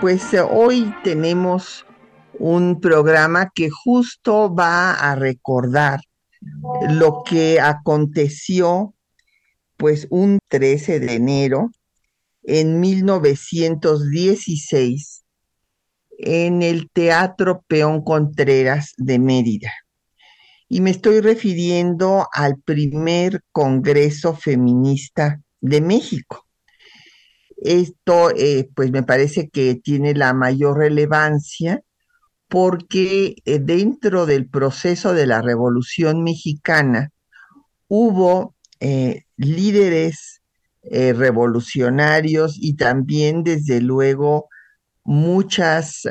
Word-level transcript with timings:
Pues 0.00 0.34
eh, 0.34 0.40
hoy 0.40 0.92
tenemos 1.04 1.86
un 2.38 2.80
programa 2.80 3.52
que 3.54 3.70
justo 3.70 4.52
va 4.52 4.90
a 4.92 5.14
recordar 5.14 6.00
lo 6.90 7.22
que 7.24 7.60
aconteció 7.60 8.92
pues 9.76 10.08
un 10.10 10.40
13 10.48 10.98
de 10.98 11.14
enero 11.14 11.70
en 12.42 12.80
1916 12.80 15.22
en 16.18 16.62
el 16.62 16.90
Teatro 16.90 17.62
Peón 17.68 18.02
Contreras 18.02 18.94
de 18.96 19.20
Mérida. 19.20 19.72
Y 20.68 20.80
me 20.80 20.90
estoy 20.90 21.20
refiriendo 21.20 22.26
al 22.32 22.60
primer 22.60 23.42
Congreso 23.52 24.34
Feminista 24.34 25.40
de 25.60 25.80
México. 25.80 26.47
Esto, 27.60 28.30
eh, 28.36 28.68
pues 28.74 28.90
me 28.92 29.02
parece 29.02 29.48
que 29.48 29.74
tiene 29.74 30.14
la 30.14 30.32
mayor 30.32 30.78
relevancia 30.78 31.82
porque 32.48 33.36
eh, 33.44 33.58
dentro 33.58 34.26
del 34.26 34.48
proceso 34.48 35.12
de 35.12 35.26
la 35.26 35.42
Revolución 35.42 36.22
Mexicana 36.22 37.10
hubo 37.88 38.54
eh, 38.80 39.24
líderes 39.36 40.36
revolucionarios 40.90 42.56
y 42.58 42.74
también, 42.76 43.42
desde 43.42 43.82
luego, 43.82 44.48
muchas 45.04 46.08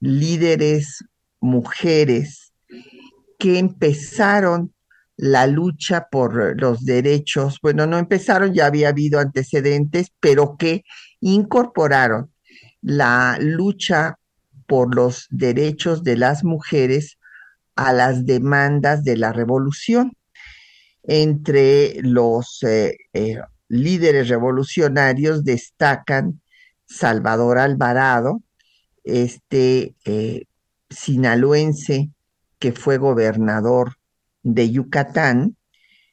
líderes 0.00 1.04
mujeres 1.40 2.52
que 3.38 3.60
empezaron 3.60 4.71
la 5.16 5.46
lucha 5.46 6.08
por 6.10 6.60
los 6.60 6.84
derechos, 6.84 7.58
bueno, 7.62 7.86
no 7.86 7.98
empezaron, 7.98 8.54
ya 8.54 8.66
había 8.66 8.88
habido 8.88 9.20
antecedentes, 9.20 10.08
pero 10.20 10.56
que 10.56 10.84
incorporaron 11.20 12.32
la 12.80 13.36
lucha 13.40 14.18
por 14.66 14.94
los 14.94 15.26
derechos 15.30 16.02
de 16.02 16.16
las 16.16 16.44
mujeres 16.44 17.18
a 17.76 17.92
las 17.92 18.26
demandas 18.26 19.04
de 19.04 19.16
la 19.16 19.32
revolución. 19.32 20.12
Entre 21.04 22.00
los 22.02 22.62
eh, 22.62 22.96
eh, 23.12 23.38
líderes 23.68 24.28
revolucionarios 24.28 25.44
destacan 25.44 26.40
Salvador 26.86 27.58
Alvarado, 27.58 28.42
este 29.04 29.94
eh, 30.04 30.44
sinaloense 30.90 32.10
que 32.58 32.72
fue 32.72 32.98
gobernador 32.98 33.96
de 34.42 34.70
Yucatán, 34.70 35.56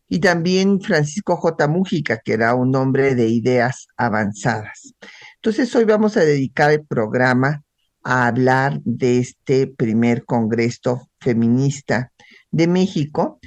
y 0.09 0.19
también 0.19 0.81
Francisco 0.81 1.37
J. 1.37 1.67
Mújica, 1.67 2.19
que 2.19 2.33
era 2.33 2.55
un 2.55 2.75
hombre 2.75 3.13
de 3.13 3.27
ideas 3.27 3.87
avanzadas. 3.95 4.93
Entonces 5.35 5.73
hoy 5.75 5.85
vamos 5.85 6.17
a 6.17 6.21
dedicar 6.21 6.71
el 6.71 6.83
programa 6.83 7.63
a 8.03 8.27
hablar 8.27 8.81
de 8.83 9.19
este 9.19 9.67
primer 9.67 10.25
Congreso 10.25 11.09
Feminista 11.19 12.11
de 12.49 12.67
México. 12.67 13.39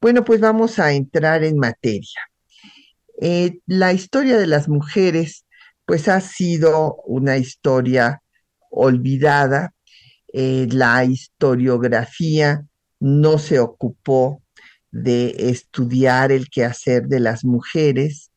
Bueno, 0.00 0.24
pues 0.24 0.40
vamos 0.40 0.80
a 0.80 0.92
entrar 0.92 1.44
en 1.44 1.56
materia. 1.56 2.20
Eh, 3.20 3.60
la 3.66 3.92
historia 3.92 4.38
de 4.38 4.46
las 4.48 4.68
mujeres, 4.68 5.46
pues 5.84 6.08
ha 6.08 6.20
sido 6.20 6.96
una 7.06 7.38
historia 7.38 8.22
olvidada. 8.70 9.72
Eh, 10.32 10.66
la 10.70 11.04
historiografía 11.04 12.65
no 13.00 13.38
se 13.38 13.58
ocupó 13.60 14.42
de 14.90 15.50
estudiar 15.50 16.32
el 16.32 16.48
quehacer 16.48 17.06
de 17.08 17.20
las 17.20 17.44
mujeres, 17.44 18.32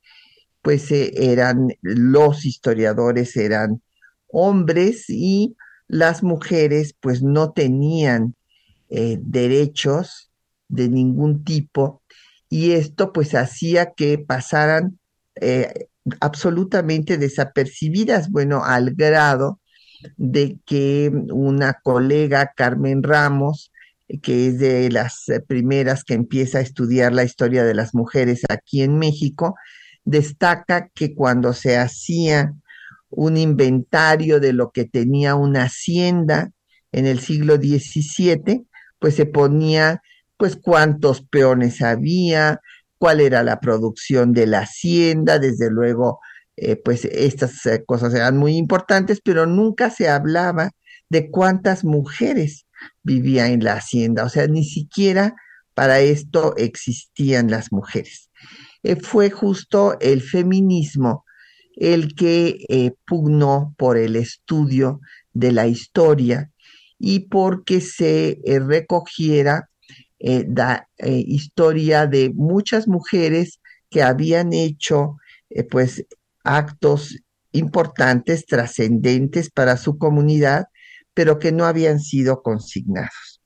pues 0.62 0.92
eh, 0.92 1.12
eran 1.16 1.70
los 1.82 2.46
historiadores 2.46 3.38
eran 3.38 3.82
hombres 4.28 5.06
y 5.10 5.56
las 5.88 6.22
mujeres 6.22 6.94
pues 7.00 7.24
no 7.24 7.52
tenían 7.52 8.36
eh, 8.90 9.18
derechos 9.22 10.32
de 10.68 10.90
ningún 10.90 11.44
tipo 11.44 12.04
y 12.50 12.72
esto 12.72 13.14
pues 13.14 13.36
hacía 13.36 13.94
que 13.94 14.18
pasaran 14.18 15.00
eh, 15.36 15.88
absolutamente 16.20 17.18
desapercibidas, 17.18 18.30
bueno, 18.32 18.64
al 18.64 18.96
grado 18.96 19.60
de 20.18 20.58
que 20.66 21.12
una 21.32 21.74
colega, 21.84 22.54
Carmen 22.56 23.04
Ramos, 23.04 23.72
que 24.22 24.48
es 24.48 24.60
de 24.60 24.90
las 24.90 25.30
eh, 25.30 25.40
primeras 25.40 26.04
que 26.04 26.16
empieza 26.16 26.58
a 26.58 26.62
estudiar 26.62 27.14
la 27.14 27.24
historia 27.24 27.64
de 27.64 27.76
las 27.76 27.94
mujeres 27.94 28.42
aquí 28.50 28.82
en 28.82 28.98
México, 28.98 29.56
destaca 30.04 30.90
que 30.90 31.14
cuando 31.14 31.54
se 31.54 31.78
hacía 31.78 32.54
un 33.10 33.38
inventario 33.38 34.40
de 34.40 34.54
lo 34.54 34.72
que 34.72 34.86
tenía 34.86 35.36
una 35.36 35.64
hacienda 35.64 36.52
en 36.92 37.06
el 37.06 37.20
siglo 37.20 37.58
XVII, 37.58 38.66
pues 39.00 39.16
se 39.16 39.26
ponía 39.26 40.02
pues 40.38 40.56
cuántos 40.56 41.22
peones 41.22 41.82
había, 41.82 42.62
cuál 42.98 43.22
era 43.22 43.44
la 43.44 43.60
producción 43.60 44.34
de 44.34 44.48
la 44.48 44.62
hacienda, 44.62 45.38
desde 45.38 45.70
luego, 45.70 46.20
eh, 46.56 46.76
pues 46.76 47.06
estas 47.06 47.66
eh, 47.66 47.84
cosas 47.86 48.14
eran 48.14 48.38
muy 48.38 48.56
importantes, 48.56 49.22
pero 49.24 49.46
nunca 49.46 49.90
se 49.90 50.10
hablaba 50.10 50.72
de 51.10 51.30
cuántas 51.30 51.84
mujeres 51.84 52.66
vivía 53.04 53.48
en 53.48 53.64
la 53.64 53.74
hacienda, 53.74 54.26
o 54.26 54.30
sea, 54.30 54.48
ni 54.48 54.64
siquiera 54.64 55.36
para 55.74 56.02
esto 56.02 56.56
existían 56.58 57.50
las 57.50 57.72
mujeres. 57.72 58.30
Eh, 58.84 58.96
fue 58.96 59.30
justo 59.30 59.98
el 60.00 60.22
feminismo 60.22 61.26
el 61.76 62.16
que 62.16 62.66
eh, 62.68 62.92
pugnó 63.06 63.74
por 63.78 63.98
el 63.98 64.18
estudio 64.18 65.00
de 65.32 65.54
la 65.54 65.68
historia 65.68 66.52
y 66.98 67.30
porque 67.30 67.80
se 67.80 68.42
eh, 68.44 68.60
recogiera 68.60 69.70
la 70.22 70.86
historia 71.00 72.08
de 72.08 72.30
muchas 72.36 72.90
mujeres 72.90 73.62
que 73.90 74.04
habían 74.04 74.52
hecho 74.52 75.16
pues 75.72 76.06
actos 76.44 77.16
importantes, 77.54 78.46
trascendentes 78.46 79.50
para 79.50 79.78
su 79.78 79.98
comunidad 79.98 80.66
pero 81.20 81.38
que 81.38 81.52
no 81.52 81.66
habían 81.66 82.00
sido 82.00 82.42
consignados. 82.42 83.42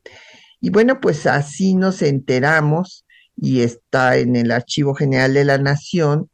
Y 0.61 0.69
bueno, 0.69 1.01
pues 1.01 1.25
así 1.25 1.73
nos 1.73 2.03
enteramos 2.03 3.03
y 3.35 3.61
está 3.61 4.17
en 4.17 4.35
el 4.35 4.51
Archivo 4.51 4.93
General 4.93 5.33
de 5.33 5.43
la 5.43 5.57
Nación 5.57 6.29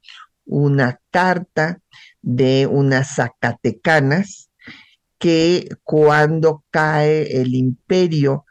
una 0.46 1.00
carta 1.12 1.80
de 2.22 2.68
unas 2.68 3.16
zacatecanas 3.16 4.50
que 5.18 5.70
cuando 5.86 6.66
cae 6.72 7.40
el 7.40 7.56
imperio 7.56 8.44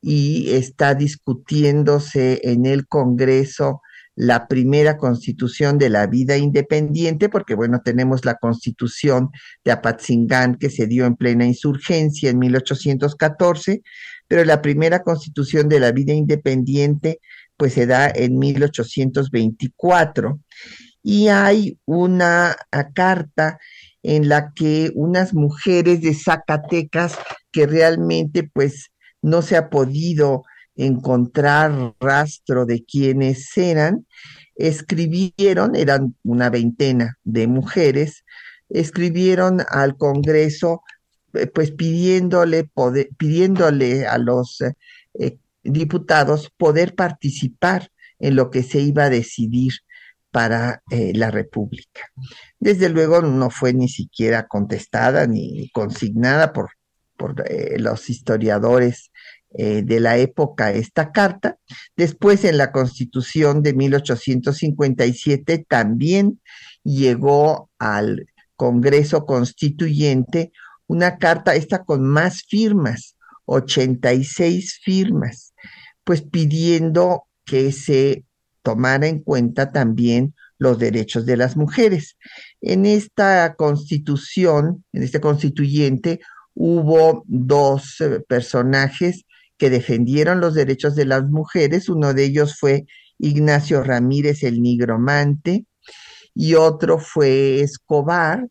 y 0.00 0.54
está 0.54 0.94
discutiéndose 0.94 2.42
en 2.44 2.64
el 2.64 2.86
Congreso 2.86 3.82
la 4.16 4.48
primera 4.48 4.96
constitución 4.96 5.76
de 5.76 5.90
la 5.90 6.06
vida 6.06 6.38
independiente, 6.38 7.28
porque 7.28 7.54
bueno, 7.54 7.82
tenemos 7.84 8.24
la 8.24 8.36
constitución 8.36 9.28
de 9.62 9.72
Apatzingán 9.72 10.56
que 10.56 10.70
se 10.70 10.86
dio 10.86 11.04
en 11.04 11.16
plena 11.16 11.44
insurgencia 11.44 12.30
en 12.30 12.38
1814, 12.38 13.82
pero 14.26 14.44
la 14.44 14.62
primera 14.62 15.02
constitución 15.02 15.68
de 15.68 15.80
la 15.80 15.92
vida 15.92 16.14
independiente 16.14 17.20
pues 17.58 17.74
se 17.74 17.86
da 17.86 18.08
en 18.08 18.38
1824 18.38 20.40
y 21.02 21.28
hay 21.28 21.78
una 21.84 22.56
carta 22.94 23.58
en 24.02 24.28
la 24.28 24.52
que 24.54 24.92
unas 24.94 25.34
mujeres 25.34 26.00
de 26.00 26.14
Zacatecas 26.14 27.18
que 27.52 27.66
realmente 27.66 28.44
pues 28.44 28.92
no 29.20 29.42
se 29.42 29.56
ha 29.56 29.68
podido 29.68 30.42
encontrar 30.76 31.94
rastro 32.00 32.66
de 32.66 32.84
quienes 32.84 33.56
eran, 33.56 34.06
escribieron, 34.54 35.76
eran 35.76 36.14
una 36.22 36.50
veintena 36.50 37.18
de 37.24 37.46
mujeres, 37.46 38.24
escribieron 38.68 39.62
al 39.68 39.96
Congreso 39.96 40.82
eh, 41.34 41.46
pues 41.46 41.72
pidiéndole, 41.72 42.70
pidiéndole 43.16 44.06
a 44.06 44.18
los 44.18 44.60
eh, 44.60 45.38
diputados 45.62 46.50
poder 46.56 46.94
participar 46.94 47.90
en 48.18 48.36
lo 48.36 48.50
que 48.50 48.62
se 48.62 48.80
iba 48.80 49.04
a 49.04 49.10
decidir 49.10 49.72
para 50.30 50.82
eh, 50.90 51.12
la 51.14 51.30
República. 51.30 52.02
Desde 52.58 52.88
luego 52.88 53.22
no 53.22 53.48
fue 53.48 53.72
ni 53.72 53.88
siquiera 53.88 54.46
contestada 54.46 55.26
ni 55.26 55.70
consignada 55.70 56.52
por, 56.52 56.72
por 57.16 57.42
eh, 57.50 57.78
los 57.78 58.10
historiadores 58.10 59.10
eh, 59.58 59.82
de 59.82 60.00
la 60.00 60.18
época 60.18 60.70
esta 60.72 61.12
carta. 61.12 61.56
Después 61.96 62.44
en 62.44 62.58
la 62.58 62.72
constitución 62.72 63.62
de 63.62 63.72
1857 63.72 65.64
también 65.66 66.40
llegó 66.82 67.70
al 67.78 68.26
Congreso 68.56 69.24
Constituyente 69.24 70.52
una 70.86 71.18
carta, 71.18 71.54
esta 71.54 71.84
con 71.84 72.06
más 72.06 72.42
firmas, 72.42 73.16
86 73.46 74.80
firmas, 74.82 75.54
pues 76.04 76.22
pidiendo 76.22 77.24
que 77.44 77.72
se 77.72 78.24
tomara 78.62 79.06
en 79.06 79.20
cuenta 79.20 79.72
también 79.72 80.34
los 80.58 80.78
derechos 80.78 81.26
de 81.26 81.36
las 81.36 81.56
mujeres. 81.56 82.16
En 82.60 82.86
esta 82.86 83.54
constitución, 83.54 84.84
en 84.92 85.02
este 85.02 85.20
constituyente, 85.20 86.20
hubo 86.54 87.24
dos 87.26 88.00
eh, 88.00 88.20
personajes 88.26 89.25
que 89.58 89.70
defendieron 89.70 90.40
los 90.40 90.54
derechos 90.54 90.94
de 90.94 91.06
las 91.06 91.24
mujeres. 91.24 91.88
Uno 91.88 92.14
de 92.14 92.24
ellos 92.24 92.56
fue 92.58 92.86
Ignacio 93.18 93.82
Ramírez 93.82 94.42
el 94.42 94.60
Nigromante 94.62 95.66
y 96.34 96.54
otro 96.54 96.98
fue 96.98 97.60
Escobar, 97.60 98.48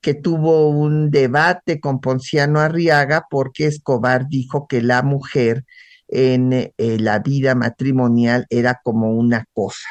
que 0.00 0.14
tuvo 0.14 0.68
un 0.68 1.10
debate 1.10 1.78
con 1.78 2.00
Ponciano 2.00 2.58
Arriaga 2.58 3.26
porque 3.30 3.66
Escobar 3.66 4.26
dijo 4.28 4.66
que 4.66 4.82
la 4.82 5.02
mujer 5.02 5.64
en 6.08 6.52
eh, 6.52 6.72
la 6.76 7.20
vida 7.20 7.54
matrimonial 7.54 8.46
era 8.50 8.80
como 8.82 9.12
una 9.12 9.44
cosa. 9.52 9.88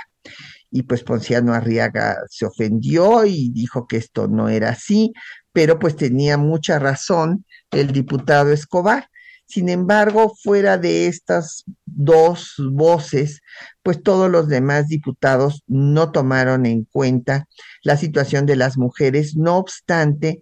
Y 0.71 0.83
pues 0.83 1.03
Ponciano 1.03 1.53
Arriaga 1.53 2.17
se 2.29 2.45
ofendió 2.45 3.25
y 3.25 3.49
dijo 3.51 3.87
que 3.87 3.97
esto 3.97 4.27
no 4.27 4.49
era 4.49 4.69
así, 4.69 5.13
pero 5.53 5.79
pues 5.79 5.95
tenía 5.95 6.37
mucha 6.37 6.77
razón 6.77 7.45
el 7.71 7.91
diputado 7.91 8.51
Escobar. 8.51 9.08
Sin 9.49 9.67
embargo, 9.67 10.35
fuera 10.43 10.77
de 10.77 11.07
estas 11.07 11.63
dos 11.87 12.53
voces, 12.71 13.41
pues 13.81 14.03
todos 14.03 14.29
los 14.29 14.47
demás 14.47 14.87
diputados 14.87 15.63
no 15.65 16.11
tomaron 16.11 16.67
en 16.67 16.83
cuenta 16.83 17.47
la 17.81 17.97
situación 17.97 18.45
de 18.45 18.55
las 18.55 18.77
mujeres, 18.77 19.35
no 19.35 19.57
obstante 19.57 20.41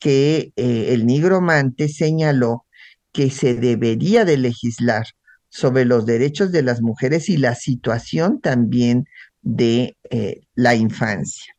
que 0.00 0.52
eh, 0.56 0.86
el 0.88 1.06
nigromante 1.06 1.88
señaló 1.88 2.64
que 3.12 3.30
se 3.30 3.54
debería 3.54 4.24
de 4.24 4.38
legislar 4.38 5.06
sobre 5.48 5.84
los 5.84 6.04
derechos 6.04 6.50
de 6.50 6.62
las 6.64 6.82
mujeres 6.82 7.28
y 7.28 7.36
la 7.36 7.54
situación 7.54 8.40
también 8.40 9.04
de 9.40 9.96
eh, 10.10 10.40
la 10.56 10.74
infancia. 10.74 11.54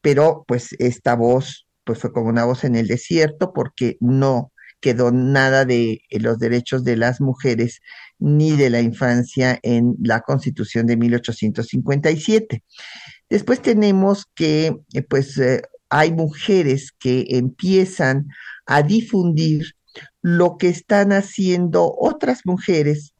Pero 0.00 0.44
pues 0.48 0.74
esta 0.80 1.14
voz 1.14 1.68
pues 1.84 2.00
fue 2.00 2.12
como 2.12 2.28
una 2.28 2.44
voz 2.44 2.64
en 2.64 2.74
el 2.74 2.88
desierto 2.88 3.52
porque 3.52 3.98
no 4.00 4.50
quedó 4.80 5.12
nada 5.12 5.64
de 5.64 6.02
eh, 6.10 6.20
los 6.20 6.38
derechos 6.38 6.84
de 6.84 6.96
las 6.96 7.20
mujeres 7.20 7.80
ni 8.18 8.52
de 8.52 8.68
la 8.68 8.80
infancia 8.82 9.58
en 9.62 9.96
la 10.02 10.20
Constitución 10.20 10.86
de 10.86 10.98
1857. 10.98 12.62
Después 13.30 13.62
tenemos 13.62 14.26
que, 14.34 14.76
eh, 14.92 15.02
pues, 15.02 15.38
eh, 15.38 15.62
hay 15.88 16.12
mujeres 16.12 16.92
que 16.92 17.24
empiezan 17.30 18.28
a 18.66 18.82
difundir 18.82 19.72
lo 20.20 20.58
que 20.58 20.68
están 20.68 21.12
haciendo 21.12 21.94
otras 21.96 22.42
mujeres 22.44 23.14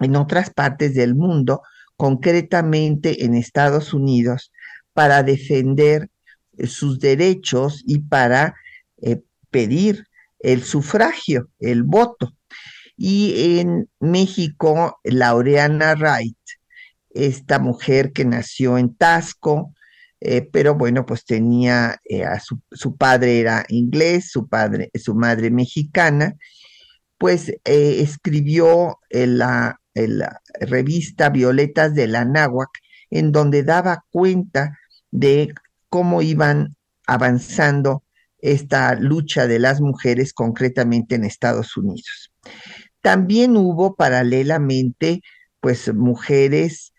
en 0.00 0.16
otras 0.16 0.50
partes 0.50 0.94
del 0.94 1.14
mundo, 1.14 1.62
concretamente 1.96 3.24
en 3.24 3.34
Estados 3.34 3.94
Unidos, 3.94 4.50
para 4.92 5.22
defender 5.22 6.10
sus 6.66 6.98
derechos 6.98 7.82
y 7.86 8.00
para 8.00 8.54
pedir 9.50 10.05
el 10.38 10.62
sufragio, 10.64 11.48
el 11.58 11.82
voto. 11.82 12.32
Y 12.96 13.58
en 13.58 13.88
México, 14.00 14.98
Laureana 15.04 15.94
Wright, 15.94 16.36
esta 17.10 17.58
mujer 17.58 18.12
que 18.12 18.24
nació 18.24 18.78
en 18.78 18.94
Tasco, 18.94 19.74
eh, 20.20 20.48
pero 20.50 20.74
bueno, 20.74 21.04
pues 21.04 21.24
tenía, 21.24 22.00
eh, 22.04 22.24
a 22.24 22.40
su, 22.40 22.96
padre 22.96 23.40
era 23.40 23.64
inglés, 23.68 24.30
su, 24.30 24.48
padre, 24.48 24.90
su 24.94 25.14
madre 25.14 25.50
mexicana, 25.50 26.34
pues 27.18 27.50
eh, 27.64 28.00
escribió 28.00 28.98
en 29.10 29.38
la, 29.38 29.80
la, 29.94 30.40
revista 30.60 31.28
Violetas 31.28 31.94
de 31.94 32.06
la 32.06 32.24
Náhuac, 32.24 32.70
en 33.10 33.32
donde 33.32 33.62
daba 33.62 34.04
cuenta 34.10 34.78
de 35.10 35.54
cómo 35.88 36.22
iban 36.22 36.76
avanzando 37.06 38.02
esta 38.38 38.94
lucha 38.94 39.46
de 39.46 39.58
las 39.58 39.80
mujeres 39.80 40.32
concretamente 40.32 41.14
en 41.14 41.24
Estados 41.24 41.76
Unidos. 41.76 42.32
También 43.00 43.56
hubo 43.56 43.94
paralelamente 43.96 45.22
pues 45.60 45.92
mujeres 45.94 46.92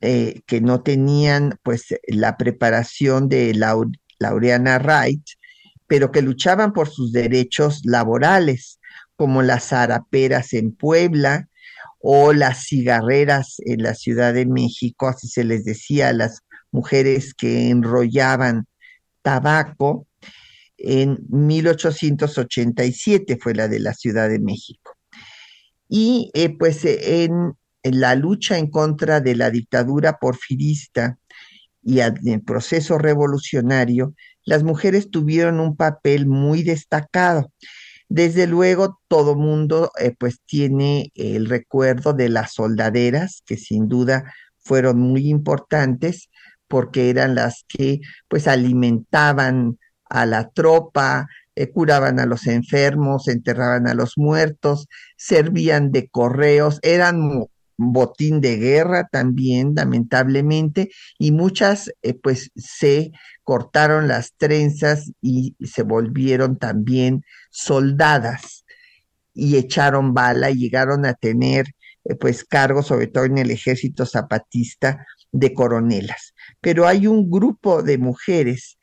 eh, 0.00 0.40
que 0.46 0.60
no 0.60 0.82
tenían 0.82 1.58
pues 1.62 1.94
la 2.08 2.36
preparación 2.36 3.28
de 3.28 3.54
Laureana 4.18 4.78
Wright, 4.78 5.24
pero 5.86 6.10
que 6.10 6.22
luchaban 6.22 6.72
por 6.72 6.88
sus 6.88 7.12
derechos 7.12 7.82
laborales, 7.84 8.80
como 9.16 9.42
las 9.42 9.72
araperas 9.72 10.52
en 10.52 10.72
Puebla 10.72 11.48
o 12.00 12.32
las 12.32 12.66
cigarreras 12.66 13.56
en 13.64 13.82
la 13.82 13.94
Ciudad 13.94 14.32
de 14.34 14.46
México, 14.46 15.08
así 15.08 15.28
se 15.28 15.44
les 15.44 15.64
decía 15.64 16.08
a 16.08 16.12
las 16.12 16.42
mujeres 16.70 17.34
que 17.34 17.70
enrollaban 17.70 18.66
tabaco, 19.22 20.06
en 20.78 21.18
1887 21.28 23.38
fue 23.40 23.54
la 23.54 23.68
de 23.68 23.80
la 23.80 23.94
Ciudad 23.94 24.28
de 24.28 24.38
México. 24.38 24.96
Y 25.88 26.30
eh, 26.34 26.56
pues 26.56 26.84
en, 26.84 27.54
la 27.82 28.14
lucha 28.14 28.58
en 28.58 28.70
contra 28.70 29.20
de 29.20 29.34
la 29.34 29.50
dictadura 29.50 30.18
porfirista 30.18 31.18
y 31.82 32.00
el 32.00 32.42
proceso 32.42 32.98
revolucionario, 32.98 34.14
las 34.44 34.62
mujeres 34.62 35.10
tuvieron 35.10 35.60
un 35.60 35.76
papel 35.76 36.26
muy 36.26 36.62
destacado. 36.62 37.50
Desde 38.08 38.46
luego, 38.46 39.00
todo 39.08 39.36
mundo 39.36 39.90
eh, 39.98 40.14
pues 40.18 40.40
tiene 40.46 41.10
el 41.14 41.46
recuerdo 41.46 42.14
de 42.14 42.30
las 42.30 42.54
soldaderas, 42.54 43.42
que 43.44 43.56
sin 43.56 43.88
duda 43.88 44.32
fueron 44.58 44.98
muy 44.98 45.28
importantes 45.28 46.30
porque 46.68 47.10
eran 47.10 47.34
las 47.34 47.64
que 47.68 48.00
pues 48.28 48.46
alimentaban 48.46 49.78
a 50.10 50.26
la 50.26 50.50
tropa, 50.50 51.28
eh, 51.54 51.70
curaban 51.70 52.20
a 52.20 52.26
los 52.26 52.46
enfermos, 52.46 53.28
enterraban 53.28 53.88
a 53.88 53.94
los 53.94 54.16
muertos, 54.16 54.88
servían 55.16 55.90
de 55.90 56.08
correos, 56.08 56.78
eran 56.82 57.46
botín 57.76 58.40
de 58.40 58.56
guerra 58.56 59.08
también, 59.10 59.72
lamentablemente, 59.74 60.90
y 61.18 61.32
muchas 61.32 61.90
eh, 62.02 62.14
pues 62.14 62.50
se 62.56 63.12
cortaron 63.44 64.08
las 64.08 64.34
trenzas 64.36 65.12
y 65.22 65.56
se 65.64 65.82
volvieron 65.82 66.58
también 66.58 67.24
soldadas 67.50 68.64
y 69.32 69.56
echaron 69.56 70.12
bala 70.14 70.50
y 70.50 70.58
llegaron 70.58 71.06
a 71.06 71.14
tener 71.14 71.66
eh, 72.04 72.14
pues 72.16 72.44
cargos, 72.44 72.88
sobre 72.88 73.06
todo 73.06 73.24
en 73.24 73.38
el 73.38 73.50
ejército 73.50 74.06
zapatista, 74.06 75.06
de 75.30 75.52
coronelas. 75.54 76.34
Pero 76.60 76.86
hay 76.86 77.06
un 77.06 77.30
grupo 77.30 77.82
de 77.82 77.98
mujeres 77.98 78.77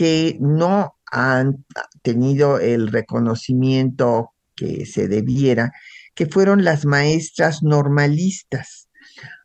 que 0.00 0.38
no 0.40 0.96
han 1.12 1.66
tenido 2.00 2.58
el 2.58 2.88
reconocimiento 2.88 4.32
que 4.56 4.86
se 4.86 5.08
debiera, 5.08 5.72
que 6.14 6.24
fueron 6.24 6.64
las 6.64 6.86
maestras 6.86 7.62
normalistas. 7.62 8.88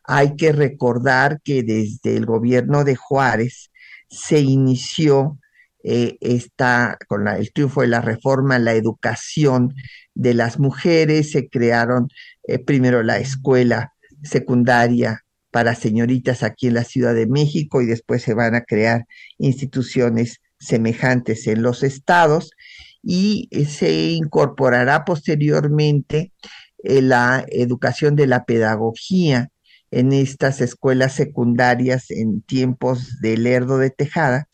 Hay 0.02 0.34
que 0.34 0.52
recordar 0.52 1.42
que 1.44 1.62
desde 1.62 2.16
el 2.16 2.24
gobierno 2.24 2.84
de 2.84 2.96
Juárez 2.96 3.70
se 4.08 4.40
inició 4.40 5.38
eh, 5.84 6.16
esta, 6.22 6.96
con 7.06 7.28
el 7.28 7.52
triunfo 7.52 7.82
de 7.82 7.88
la 7.88 8.00
reforma, 8.00 8.58
la 8.58 8.72
educación 8.72 9.74
de 10.14 10.32
las 10.32 10.58
mujeres, 10.58 11.32
se 11.32 11.50
crearon 11.50 12.08
eh, 12.48 12.58
primero 12.58 13.02
la 13.02 13.18
escuela 13.18 13.92
secundaria 14.22 15.22
para 15.50 15.74
señoritas 15.74 16.42
aquí 16.42 16.68
en 16.68 16.74
la 16.74 16.84
Ciudad 16.84 17.14
de 17.14 17.26
México 17.26 17.82
y 17.82 17.86
después 17.86 18.22
se 18.22 18.32
van 18.32 18.54
a 18.54 18.62
crear 18.62 19.04
instituciones 19.36 20.40
semejantes 20.58 21.46
en 21.46 21.62
los 21.62 21.82
estados 21.82 22.50
y 23.02 23.48
eh, 23.52 23.66
se 23.66 24.10
incorporará 24.10 25.04
posteriormente 25.04 26.32
eh, 26.82 27.02
la 27.02 27.44
educación 27.48 28.16
de 28.16 28.26
la 28.26 28.44
pedagogía 28.44 29.50
en 29.92 30.12
estas 30.12 30.60
escuelas 30.60 31.14
secundarias 31.14 32.10
en 32.10 32.42
tiempos 32.42 33.20
de 33.20 33.36
Lerdo 33.36 33.78
de 33.78 33.90
Tejada 33.90 34.48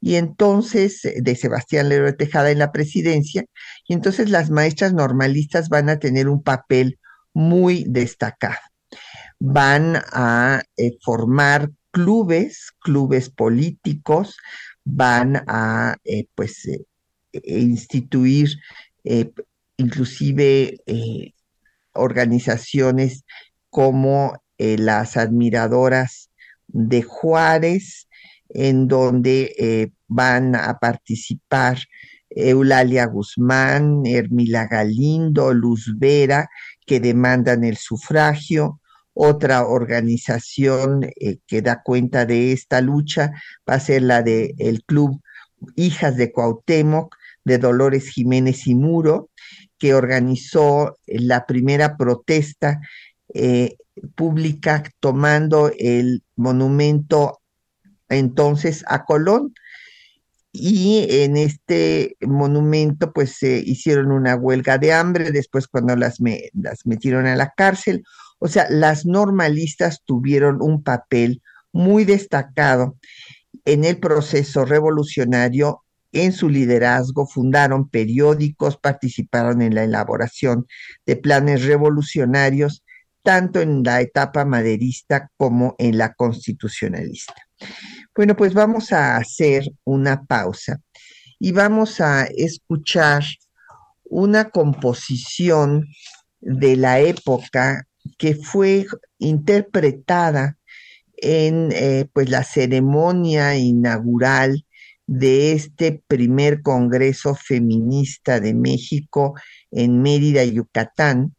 y 0.00 0.16
entonces 0.16 1.02
eh, 1.06 1.14
de 1.22 1.34
Sebastián 1.34 1.88
Lerdo 1.88 2.06
de 2.06 2.12
Tejada 2.12 2.50
en 2.50 2.58
la 2.58 2.72
presidencia. 2.72 3.46
Y 3.88 3.94
entonces 3.94 4.28
las 4.28 4.50
maestras 4.50 4.92
normalistas 4.92 5.70
van 5.70 5.88
a 5.88 5.98
tener 5.98 6.28
un 6.28 6.42
papel 6.42 6.98
muy 7.32 7.86
destacado. 7.88 8.60
Van 9.40 9.96
a 10.12 10.62
formar 11.02 11.70
clubes, 11.90 12.72
clubes 12.80 13.30
políticos, 13.30 14.36
van 14.84 15.42
a 15.46 15.96
pues 16.34 16.68
instituir 17.32 18.50
inclusive 19.76 20.78
organizaciones 21.92 23.24
como 23.70 24.42
las 24.58 25.16
admiradoras 25.16 26.30
de 26.68 27.02
Juárez, 27.02 28.08
en 28.50 28.86
donde 28.88 29.92
van 30.06 30.54
a 30.54 30.78
participar 30.78 31.78
Eulalia 32.30 33.06
Guzmán, 33.06 34.02
Hermila 34.04 34.66
Galindo, 34.66 35.52
Luz 35.54 35.94
Vera, 35.96 36.48
que 36.86 37.00
demandan 37.00 37.64
el 37.64 37.76
sufragio. 37.76 38.80
Otra 39.14 39.66
organización 39.66 41.04
eh, 41.04 41.38
que 41.46 41.62
da 41.62 41.82
cuenta 41.82 42.26
de 42.26 42.52
esta 42.52 42.80
lucha 42.80 43.32
va 43.68 43.74
a 43.74 43.80
ser 43.80 44.02
la 44.02 44.22
del 44.22 44.54
el 44.58 44.82
Club 44.84 45.20
Hijas 45.76 46.16
de 46.16 46.32
Cuauhtémoc, 46.32 47.14
de 47.44 47.58
Dolores 47.58 48.08
Jiménez 48.08 48.66
y 48.66 48.74
Muro, 48.74 49.30
que 49.78 49.94
organizó 49.94 50.98
la 51.06 51.46
primera 51.46 51.96
protesta 51.96 52.80
eh, 53.32 53.76
pública 54.14 54.82
tomando 55.00 55.70
el 55.78 56.22
monumento 56.36 57.40
entonces 58.08 58.84
a 58.88 59.04
Colón. 59.04 59.54
Y 60.56 61.06
en 61.10 61.36
este 61.36 62.16
monumento 62.20 63.12
pues 63.12 63.36
se 63.38 63.58
hicieron 63.58 64.12
una 64.12 64.36
huelga 64.36 64.78
de 64.78 64.92
hambre, 64.92 65.32
después 65.32 65.66
cuando 65.66 65.96
las, 65.96 66.18
las 66.52 66.86
metieron 66.86 67.26
a 67.26 67.34
la 67.34 67.52
cárcel, 67.56 68.04
o 68.44 68.48
sea, 68.48 68.66
las 68.68 69.06
normalistas 69.06 70.02
tuvieron 70.04 70.60
un 70.60 70.82
papel 70.82 71.40
muy 71.72 72.04
destacado 72.04 72.98
en 73.64 73.84
el 73.84 73.98
proceso 73.98 74.66
revolucionario, 74.66 75.82
en 76.12 76.30
su 76.30 76.50
liderazgo, 76.50 77.26
fundaron 77.26 77.88
periódicos, 77.88 78.76
participaron 78.76 79.62
en 79.62 79.74
la 79.74 79.84
elaboración 79.84 80.66
de 81.06 81.16
planes 81.16 81.64
revolucionarios, 81.64 82.84
tanto 83.22 83.62
en 83.62 83.82
la 83.82 84.02
etapa 84.02 84.44
maderista 84.44 85.30
como 85.38 85.74
en 85.78 85.96
la 85.96 86.12
constitucionalista. 86.12 87.32
Bueno, 88.14 88.36
pues 88.36 88.52
vamos 88.52 88.92
a 88.92 89.16
hacer 89.16 89.72
una 89.84 90.22
pausa 90.22 90.82
y 91.38 91.52
vamos 91.52 91.98
a 92.02 92.24
escuchar 92.24 93.24
una 94.04 94.50
composición 94.50 95.86
de 96.42 96.76
la 96.76 97.00
época 97.00 97.86
que 98.18 98.34
fue 98.34 98.86
interpretada 99.18 100.58
en 101.16 101.70
eh, 101.72 102.06
pues 102.12 102.28
la 102.28 102.44
ceremonia 102.44 103.56
inaugural 103.56 104.64
de 105.06 105.52
este 105.52 106.02
primer 106.06 106.62
Congreso 106.62 107.34
Feminista 107.34 108.40
de 108.40 108.54
México 108.54 109.34
en 109.70 110.02
Mérida, 110.02 110.44
Yucatán, 110.44 111.34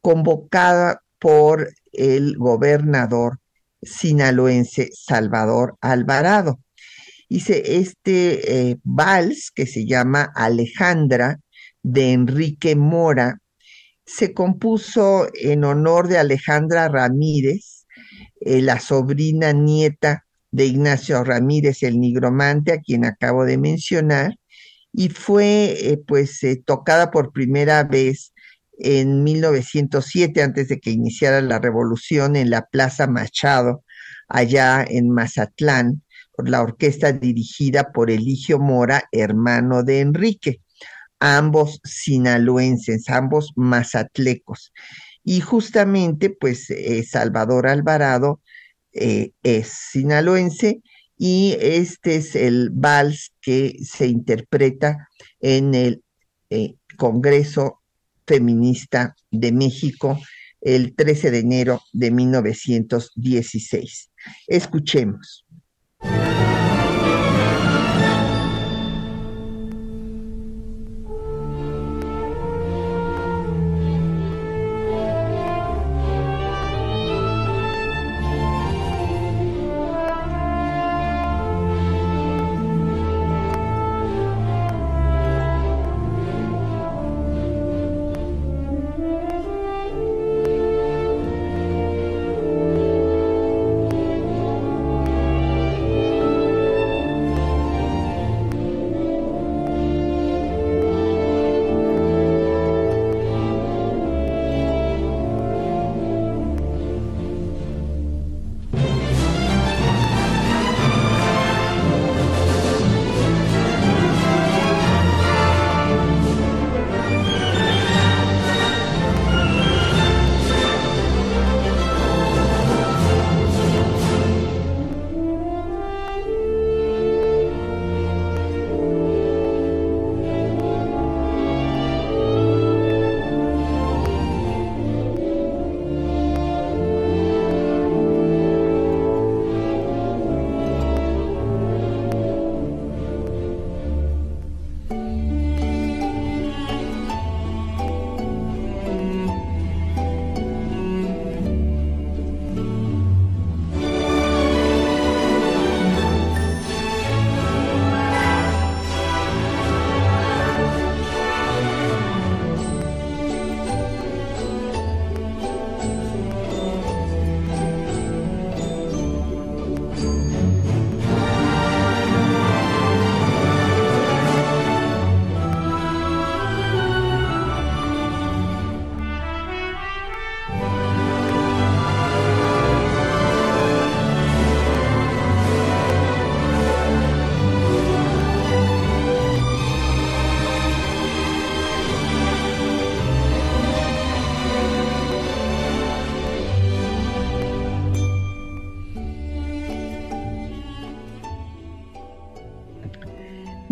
convocada 0.00 1.02
por 1.18 1.72
el 1.92 2.36
gobernador 2.36 3.38
sinaloense 3.82 4.90
Salvador 4.92 5.76
Alvarado. 5.80 6.60
Hice 7.28 7.78
este 7.78 8.70
eh, 8.70 8.76
vals 8.82 9.50
que 9.54 9.66
se 9.66 9.86
llama 9.86 10.30
Alejandra 10.34 11.40
de 11.82 12.12
Enrique 12.12 12.76
Mora. 12.76 13.38
Se 14.06 14.34
compuso 14.34 15.28
en 15.34 15.64
honor 15.64 16.08
de 16.08 16.18
Alejandra 16.18 16.88
Ramírez, 16.88 17.86
eh, 18.40 18.60
la 18.60 18.80
sobrina 18.80 19.52
nieta 19.52 20.26
de 20.50 20.66
Ignacio 20.66 21.24
Ramírez 21.24 21.82
el 21.82 21.98
nigromante, 21.98 22.72
a 22.72 22.80
quien 22.80 23.04
acabo 23.04 23.44
de 23.44 23.58
mencionar, 23.58 24.38
y 24.92 25.08
fue 25.08 25.74
eh, 25.90 25.98
pues 26.06 26.40
tocada 26.64 27.10
por 27.10 27.32
primera 27.32 27.82
vez 27.84 28.34
en 28.78 29.24
1907, 29.24 30.42
antes 30.42 30.68
de 30.68 30.80
que 30.80 30.90
iniciara 30.90 31.40
la 31.40 31.58
revolución, 31.58 32.36
en 32.36 32.50
la 32.50 32.66
Plaza 32.66 33.06
Machado, 33.06 33.84
allá 34.28 34.84
en 34.88 35.10
Mazatlán, 35.10 36.02
por 36.36 36.48
la 36.48 36.62
orquesta 36.62 37.12
dirigida 37.12 37.92
por 37.92 38.10
Eligio 38.10 38.58
Mora, 38.58 39.04
hermano 39.12 39.82
de 39.82 40.00
Enrique, 40.00 40.60
ambos 41.24 41.80
sinaloenses, 41.84 43.08
ambos 43.08 43.52
mazatlecos. 43.56 44.74
Y 45.24 45.40
justamente, 45.40 46.28
pues, 46.28 46.68
eh, 46.68 47.02
Salvador 47.02 47.66
Alvarado 47.66 48.42
eh, 48.92 49.30
es 49.42 49.68
sinaloense 49.68 50.82
y 51.16 51.56
este 51.58 52.16
es 52.16 52.36
el 52.36 52.68
vals 52.70 53.32
que 53.40 53.74
se 53.82 54.06
interpreta 54.06 55.08
en 55.40 55.74
el 55.74 56.02
eh, 56.50 56.74
Congreso 56.98 57.80
Feminista 58.26 59.16
de 59.30 59.52
México 59.52 60.20
el 60.60 60.94
13 60.94 61.30
de 61.30 61.38
enero 61.38 61.80
de 61.92 62.10
1916. 62.10 64.10
Escuchemos. 64.46 65.46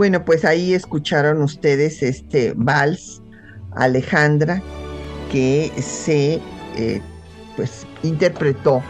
Bueno, 0.02 0.25
pues 0.25 0.44
ahí 0.44 0.75
escucharon 0.75 1.42
ustedes 1.42 2.02
este 2.02 2.54
vals 2.56 3.23
Alejandra 3.71 4.61
que 5.30 5.71
se 5.80 6.40
eh, 6.76 7.00
pues 7.54 7.87
interpretó 8.02 8.82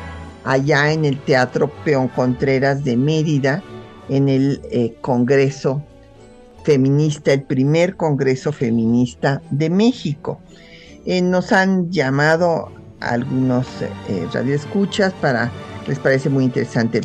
allá 0.44 0.90
en 0.90 1.04
el 1.04 1.18
Teatro 1.18 1.70
Peón 1.84 2.08
Contreras 2.08 2.82
de 2.82 2.96
Mérida 2.96 3.62
en 4.08 4.30
el 4.30 4.62
eh, 4.70 4.96
Congreso 5.02 5.82
Feminista, 6.64 7.34
el 7.34 7.42
primer 7.42 7.96
Congreso 7.96 8.50
Feminista 8.50 9.42
de 9.50 9.68
México. 9.68 10.40
Eh, 11.04 11.20
nos 11.20 11.52
han 11.52 11.90
llamado 11.90 12.72
algunos 13.00 13.66
radioescuchas 14.32 15.12
para, 15.20 15.52
les 15.86 15.98
parece 15.98 16.30
muy 16.30 16.44
interesante 16.44 17.02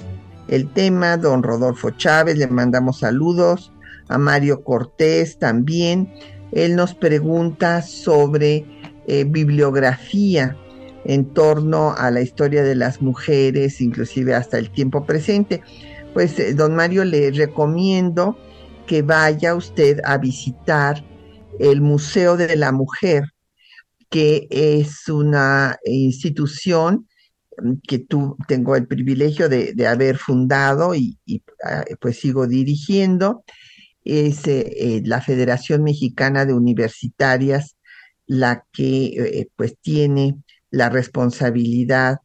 el 0.48 0.72
tema, 0.72 1.18
don 1.18 1.44
Rodolfo 1.44 1.90
Chávez, 1.90 2.38
le 2.38 2.48
mandamos 2.48 3.00
saludos, 3.00 3.74
a 4.10 4.18
Mario 4.18 4.64
Cortés 4.64 5.38
también. 5.38 6.14
Él 6.52 6.76
nos 6.76 6.94
pregunta 6.94 7.82
sobre 7.82 8.66
eh, 9.08 9.26
bibliografía 9.26 10.58
en 11.06 11.34
torno 11.34 11.94
a 11.98 12.12
la 12.12 12.22
historia 12.22 12.64
de 12.64 12.76
las 12.76 13.02
mujeres, 13.02 13.82
inclusive 13.82 14.36
hasta 14.36 14.58
el 14.58 14.72
tiempo 14.72 15.06
presente. 15.06 15.62
Pues 16.14 16.38
eh, 16.40 16.54
don 16.54 16.76
Mario 16.76 17.06
le 17.06 17.32
recomiendo 17.32 18.38
que 18.86 19.02
vaya 19.02 19.56
usted 19.56 20.00
a 20.04 20.18
visitar 20.18 21.04
el 21.60 21.82
Museo 21.82 22.38
de 22.38 22.56
la 22.56 22.72
Mujer, 22.72 23.24
que 24.10 24.48
es 24.50 25.08
una 25.10 25.78
institución 25.86 27.08
mm, 27.62 27.74
que 27.88 28.00
tú, 28.00 28.38
tengo 28.48 28.76
el 28.76 28.88
privilegio 28.88 29.50
de, 29.50 29.88
haber 29.88 30.18
fundado 30.18 30.96
y, 30.96 31.18
ah, 31.64 31.84
pues 32.00 32.20
sigo 32.20 32.48
dirigiendo 32.48 33.44
es 34.08 34.48
eh, 34.48 34.74
eh, 34.78 35.02
la 35.04 35.22
Federación 35.22 35.84
Mexicana 35.84 36.46
de 36.46 36.54
Universitarias 36.54 37.76
la 38.26 38.66
que 38.72 39.06
eh, 39.06 39.50
pues 39.56 39.76
tiene 39.82 40.36
la 40.72 40.90
responsabilidad 40.90 42.18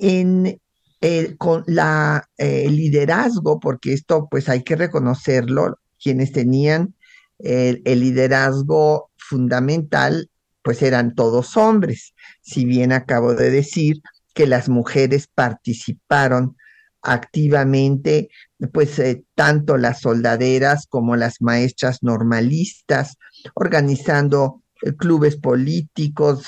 en 0.02 0.60
eh, 1.04 1.36
con 1.38 1.64
la, 1.66 2.30
eh, 2.38 2.66
el 2.66 2.76
liderazgo, 2.76 3.60
porque 3.60 3.94
esto 3.94 4.28
pues 4.30 4.50
hay 4.50 4.64
que 4.64 4.76
reconocerlo, 4.76 5.80
quienes 6.02 6.32
tenían 6.32 6.94
el, 7.40 7.82
el 7.86 8.02
liderazgo 8.02 9.10
fundamental 9.18 10.30
pues 10.62 10.84
eran 10.84 11.16
todos 11.16 11.58
hombres, 11.58 12.14
si 12.42 12.66
bien 12.66 12.92
acabo 12.92 13.34
de 13.34 13.50
decir 13.50 14.02
que 14.36 14.46
las 14.46 14.70
mujeres 14.70 15.28
participaron 15.28 16.56
activamente, 17.02 18.30
pues 18.72 19.00
eh, 19.00 19.24
tanto 19.34 19.78
las 19.78 20.02
soldaderas 20.02 20.86
como 20.86 21.16
las 21.16 21.42
maestras 21.42 22.04
normalistas, 22.04 23.18
organizando 23.56 24.62
clubes 24.98 25.36
políticos, 25.36 26.46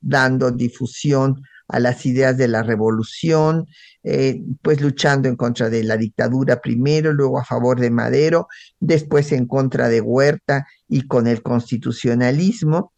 dando 0.00 0.50
difusión 0.50 1.42
a 1.72 1.80
las 1.80 2.04
ideas 2.04 2.36
de 2.36 2.48
la 2.48 2.62
revolución, 2.62 3.66
eh, 4.04 4.42
pues 4.60 4.80
luchando 4.82 5.28
en 5.28 5.36
contra 5.36 5.70
de 5.70 5.82
la 5.82 5.96
dictadura 5.96 6.60
primero, 6.60 7.14
luego 7.14 7.38
a 7.38 7.44
favor 7.44 7.80
de 7.80 7.90
Madero, 7.90 8.46
después 8.78 9.32
en 9.32 9.46
contra 9.46 9.88
de 9.88 10.02
Huerta 10.02 10.66
y 10.86 11.06
con 11.06 11.26
el 11.26 11.42
constitucionalismo, 11.42 12.92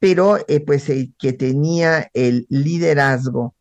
pero 0.00 0.38
eh, 0.48 0.60
pues 0.60 0.88
el 0.88 1.14
que 1.16 1.34
tenía 1.34 2.10
el 2.14 2.46
liderazgo, 2.48 3.54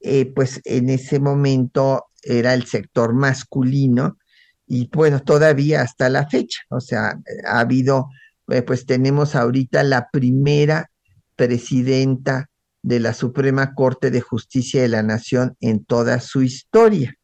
eh, 0.00 0.26
pues 0.26 0.60
en 0.64 0.90
ese 0.90 1.18
momento 1.18 2.04
era 2.22 2.52
el 2.52 2.66
sector 2.66 3.14
masculino 3.14 4.18
y 4.66 4.90
bueno, 4.92 5.20
todavía 5.20 5.80
hasta 5.80 6.10
la 6.10 6.28
fecha, 6.28 6.60
o 6.68 6.80
sea, 6.80 7.18
ha 7.46 7.60
habido, 7.60 8.08
pues 8.66 8.84
tenemos 8.84 9.34
ahorita 9.34 9.82
la 9.82 10.08
primera 10.12 10.90
presidenta 11.34 12.50
de 12.82 13.00
la 13.00 13.14
Suprema 13.14 13.74
Corte 13.74 14.10
de 14.10 14.20
Justicia 14.20 14.82
de 14.82 14.88
la 14.88 15.02
Nación 15.02 15.56
en 15.60 15.84
toda 15.84 16.20
su 16.20 16.42
historia. 16.42 17.14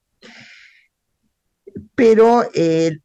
Pero 1.95 2.45
eh, 2.55 2.99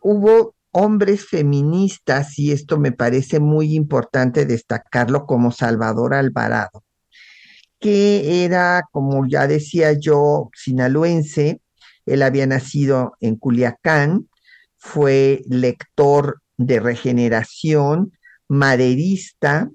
hubo 0.00 0.54
hombres 0.70 1.26
feministas, 1.26 2.38
y 2.38 2.52
esto 2.52 2.78
me 2.78 2.92
parece 2.92 3.40
muy 3.40 3.74
importante 3.74 4.44
destacarlo 4.44 5.26
como 5.26 5.50
Salvador 5.50 6.14
Alvarado, 6.14 6.84
que 7.80 8.44
era, 8.44 8.82
como 8.92 9.26
ya 9.26 9.46
decía 9.46 9.92
yo, 9.94 10.50
sinaloense, 10.54 11.60
él 12.04 12.22
había 12.22 12.46
nacido 12.46 13.16
en 13.20 13.36
Culiacán, 13.36 14.28
fue 14.76 15.42
lector 15.48 16.42
de 16.58 16.78
regeneración, 16.78 18.12
maderista, 18.48 19.70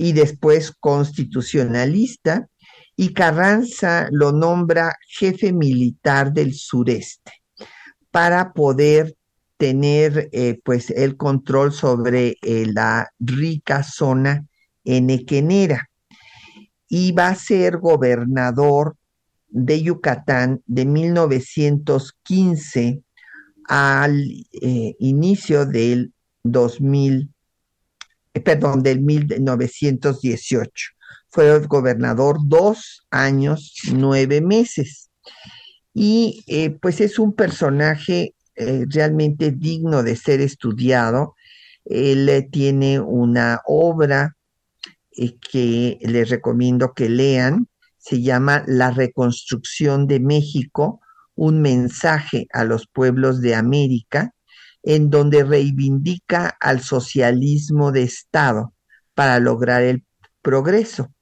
y 0.00 0.12
después 0.14 0.72
constitucionalista, 0.80 2.48
y 2.96 3.12
Carranza 3.12 4.08
lo 4.10 4.32
nombra 4.32 4.96
jefe 5.06 5.52
militar 5.52 6.32
del 6.32 6.54
sureste 6.54 7.32
para 8.10 8.54
poder 8.54 9.14
tener 9.58 10.30
eh, 10.32 10.58
pues 10.64 10.88
el 10.88 11.18
control 11.18 11.74
sobre 11.74 12.38
eh, 12.40 12.64
la 12.72 13.10
rica 13.18 13.82
zona 13.82 14.46
enequenera. 14.84 15.90
Y 16.88 17.12
va 17.12 17.28
a 17.28 17.34
ser 17.34 17.76
gobernador 17.76 18.96
de 19.48 19.82
Yucatán 19.82 20.62
de 20.64 20.86
1915 20.86 23.02
al 23.68 24.24
eh, 24.62 24.96
inicio 24.98 25.66
del 25.66 26.14
2000 26.42 27.20
eh, 27.20 27.28
perdón, 28.32 28.82
del 28.82 29.00
1918. 29.00 30.72
Fue 31.28 31.66
gobernador 31.66 32.38
dos 32.42 33.06
años, 33.10 33.74
nueve 33.92 34.40
meses. 34.40 35.10
Y 35.92 36.44
eh, 36.46 36.70
pues 36.70 37.00
es 37.00 37.18
un 37.18 37.34
personaje 37.34 38.34
eh, 38.56 38.84
realmente 38.88 39.52
digno 39.52 40.02
de 40.02 40.16
ser 40.16 40.42
estudiado. 40.42 41.34
Él 41.86 42.28
eh, 42.28 42.42
tiene 42.42 43.00
una 43.00 43.62
obra 43.64 44.36
eh, 45.12 45.38
que 45.38 45.98
les 46.02 46.28
recomiendo 46.28 46.92
que 46.92 47.08
lean, 47.08 47.68
se 47.96 48.20
llama 48.20 48.64
La 48.66 48.90
reconstrucción 48.90 50.06
de 50.06 50.20
México, 50.20 51.00
un 51.34 51.62
mensaje 51.62 52.48
a 52.52 52.64
los 52.64 52.86
pueblos 52.86 53.40
de 53.40 53.54
América, 53.54 54.34
en 54.82 55.10
donde 55.10 55.44
reivindica 55.44 56.56
al 56.60 56.80
socialismo 56.80 57.92
de 57.92 58.02
Estado 58.02 58.74
para 59.14 59.38
lograr 59.38 59.82
el 59.82 60.04
progreso. 60.42 61.12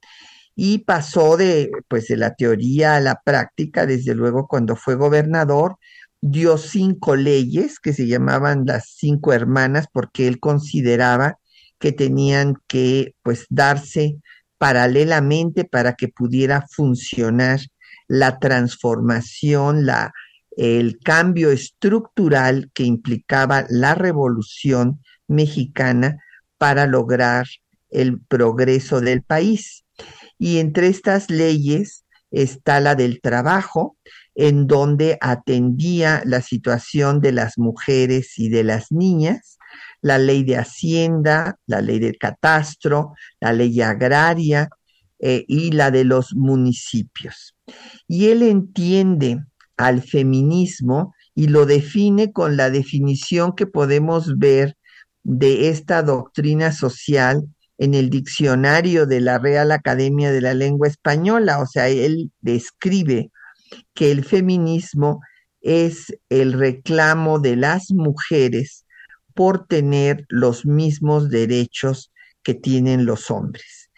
Y 0.55 0.79
pasó 0.79 1.37
de, 1.37 1.71
pues, 1.87 2.07
de 2.07 2.17
la 2.17 2.35
teoría 2.35 2.95
a 2.95 2.99
la 2.99 3.21
práctica, 3.23 3.85
desde 3.85 4.15
luego 4.15 4.47
cuando 4.47 4.75
fue 4.75 4.95
gobernador, 4.95 5.77
dio 6.21 6.57
cinco 6.57 7.15
leyes 7.15 7.79
que 7.79 7.93
se 7.93 8.07
llamaban 8.07 8.63
las 8.65 8.93
cinco 8.97 9.33
hermanas 9.33 9.87
porque 9.91 10.27
él 10.27 10.39
consideraba 10.39 11.39
que 11.79 11.93
tenían 11.93 12.55
que 12.67 13.15
pues 13.23 13.45
darse 13.49 14.17
paralelamente 14.57 15.63
para 15.63 15.93
que 15.93 16.09
pudiera 16.09 16.65
funcionar 16.69 17.61
la 18.09 18.39
transformación, 18.39 19.85
la, 19.85 20.11
el 20.59 20.99
cambio 20.99 21.51
estructural 21.51 22.69
que 22.73 22.83
implicaba 22.83 23.65
la 23.69 23.95
revolución 23.95 25.01
mexicana 25.25 26.17
para 26.57 26.85
lograr 26.85 27.47
el 27.89 28.19
progreso 28.19 28.99
del 28.99 29.23
país. 29.23 29.85
Y 30.37 30.57
entre 30.57 30.87
estas 30.87 31.29
leyes 31.29 32.03
está 32.29 32.81
la 32.81 32.95
del 32.95 33.21
trabajo, 33.21 33.95
en 34.35 34.67
donde 34.67 35.17
atendía 35.21 36.23
la 36.25 36.41
situación 36.41 37.21
de 37.21 37.31
las 37.31 37.57
mujeres 37.57 38.37
y 38.37 38.49
de 38.49 38.65
las 38.65 38.91
niñas, 38.91 39.59
la 40.01 40.17
ley 40.17 40.43
de 40.43 40.57
Hacienda, 40.57 41.57
la 41.67 41.79
ley 41.79 41.99
del 41.99 42.17
catastro, 42.17 43.13
la 43.39 43.53
ley 43.53 43.79
agraria 43.79 44.67
eh, 45.19 45.45
y 45.47 45.71
la 45.71 45.89
de 45.89 46.03
los 46.03 46.35
municipios. 46.35 47.55
Y 48.09 48.27
él 48.27 48.43
entiende 48.43 49.45
al 49.79 50.01
feminismo 50.03 51.15
y 51.33 51.47
lo 51.47 51.65
define 51.65 52.33
con 52.33 52.57
la 52.57 52.69
definición 52.69 53.55
que 53.55 53.65
podemos 53.65 54.37
ver 54.37 54.75
de 55.23 55.69
esta 55.69 56.03
doctrina 56.03 56.73
social 56.73 57.47
en 57.77 57.93
el 57.93 58.09
diccionario 58.09 59.05
de 59.05 59.21
la 59.21 59.39
Real 59.39 59.71
Academia 59.71 60.33
de 60.33 60.41
la 60.41 60.53
Lengua 60.53 60.89
Española. 60.89 61.59
O 61.59 61.65
sea, 61.65 61.87
él 61.87 62.29
describe 62.41 63.31
que 63.93 64.11
el 64.11 64.25
feminismo 64.25 65.21
es 65.61 66.13
el 66.27 66.51
reclamo 66.51 67.39
de 67.39 67.55
las 67.55 67.89
mujeres 67.91 68.85
por 69.33 69.65
tener 69.65 70.25
los 70.27 70.65
mismos 70.65 71.29
derechos 71.29 72.11
que 72.43 72.53
tienen 72.53 73.05
los 73.05 73.31
hombres. 73.31 73.89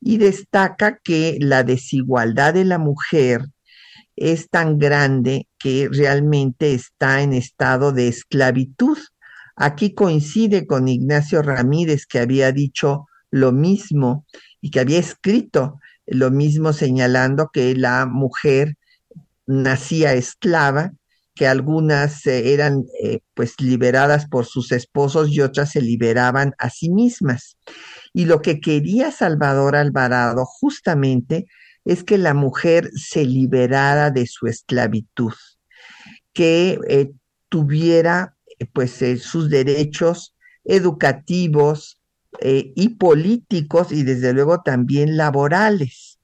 Y 0.00 0.16
destaca 0.16 0.98
que 1.04 1.36
la 1.40 1.62
desigualdad 1.62 2.54
de 2.54 2.64
la 2.64 2.78
mujer 2.78 3.42
es 4.16 4.48
tan 4.48 4.78
grande 4.78 5.46
que 5.58 5.88
realmente 5.90 6.74
está 6.74 7.22
en 7.22 7.32
estado 7.32 7.92
de 7.92 8.08
esclavitud. 8.08 8.98
Aquí 9.54 9.94
coincide 9.94 10.66
con 10.66 10.88
Ignacio 10.88 11.42
Ramírez 11.42 12.06
que 12.06 12.18
había 12.18 12.52
dicho 12.52 13.06
lo 13.30 13.52
mismo 13.52 14.24
y 14.60 14.70
que 14.70 14.80
había 14.80 14.98
escrito 14.98 15.78
lo 16.06 16.30
mismo 16.30 16.72
señalando 16.72 17.50
que 17.52 17.74
la 17.74 18.06
mujer 18.06 18.76
nacía 19.46 20.14
esclava 20.14 20.92
que 21.36 21.46
algunas 21.46 22.26
eh, 22.26 22.54
eran 22.54 22.86
eh, 23.00 23.20
pues 23.34 23.60
liberadas 23.60 24.26
por 24.26 24.46
sus 24.46 24.72
esposos 24.72 25.28
y 25.30 25.42
otras 25.42 25.70
se 25.72 25.82
liberaban 25.82 26.54
a 26.58 26.70
sí 26.70 26.90
mismas. 26.90 27.58
Y 28.12 28.24
lo 28.24 28.40
que 28.40 28.58
quería 28.58 29.12
Salvador 29.12 29.76
Alvarado 29.76 30.46
justamente 30.46 31.46
es 31.86 32.04
que 32.04 32.18
la 32.18 32.34
mujer 32.34 32.90
se 32.94 33.24
liberara 33.24 34.10
de 34.10 34.26
su 34.26 34.46
esclavitud, 34.48 35.32
que 36.34 36.78
eh, 36.88 37.12
tuviera 37.48 38.36
pues 38.72 39.02
sus 39.22 39.48
derechos 39.48 40.34
educativos 40.64 42.00
y 42.40 42.90
políticos 42.90 43.92
y 43.92 44.02
desde 44.02 44.32
luego 44.32 44.62
también 44.62 45.16
laborales. 45.16 46.18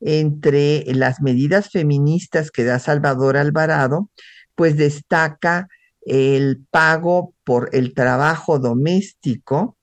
Entre 0.00 0.84
las 0.94 1.20
medidas 1.20 1.70
feministas 1.70 2.50
que 2.50 2.64
da 2.64 2.78
Salvador 2.78 3.36
Alvarado, 3.36 4.10
pues 4.54 4.76
destaca 4.76 5.68
el 6.02 6.64
pago 6.70 7.34
por 7.44 7.70
el 7.72 7.94
trabajo 7.94 8.58
doméstico, 8.58 9.76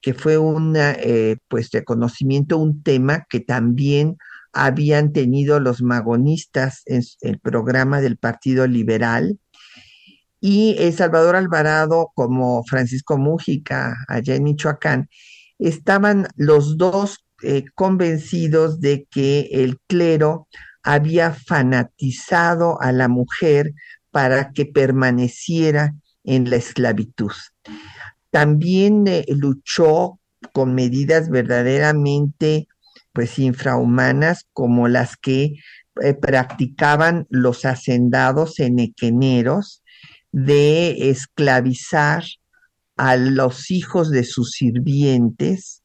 que 0.00 0.14
fue 0.14 0.38
un 0.38 0.74
eh, 0.76 1.36
pues 1.48 1.70
reconocimiento, 1.70 2.58
un 2.58 2.82
tema 2.82 3.26
que 3.28 3.40
también 3.40 4.16
habían 4.56 5.12
tenido 5.12 5.60
los 5.60 5.82
magonistas 5.82 6.82
en 6.86 7.02
el 7.20 7.38
programa 7.38 8.00
del 8.00 8.16
Partido 8.16 8.66
Liberal. 8.66 9.38
Y 10.40 10.76
Salvador 10.92 11.36
Alvarado, 11.36 12.10
como 12.14 12.64
Francisco 12.64 13.18
Mújica, 13.18 13.94
allá 14.08 14.34
en 14.34 14.44
Michoacán, 14.44 15.08
estaban 15.58 16.28
los 16.36 16.78
dos 16.78 17.26
eh, 17.42 17.64
convencidos 17.74 18.80
de 18.80 19.06
que 19.10 19.48
el 19.52 19.78
clero 19.86 20.48
había 20.82 21.32
fanatizado 21.32 22.80
a 22.80 22.92
la 22.92 23.08
mujer 23.08 23.72
para 24.10 24.52
que 24.52 24.64
permaneciera 24.64 25.94
en 26.24 26.48
la 26.48 26.56
esclavitud. 26.56 27.32
También 28.30 29.06
eh, 29.06 29.26
luchó 29.28 30.18
con 30.52 30.74
medidas 30.74 31.28
verdaderamente 31.28 32.68
pues 33.16 33.38
infrahumanas 33.38 34.44
como 34.52 34.88
las 34.88 35.16
que 35.16 35.54
eh, 36.02 36.12
practicaban 36.12 37.26
los 37.30 37.64
hacendados 37.64 38.60
enequeneros 38.60 39.82
de 40.32 41.08
esclavizar 41.08 42.24
a 42.98 43.16
los 43.16 43.70
hijos 43.70 44.10
de 44.10 44.22
sus 44.22 44.50
sirvientes 44.50 45.82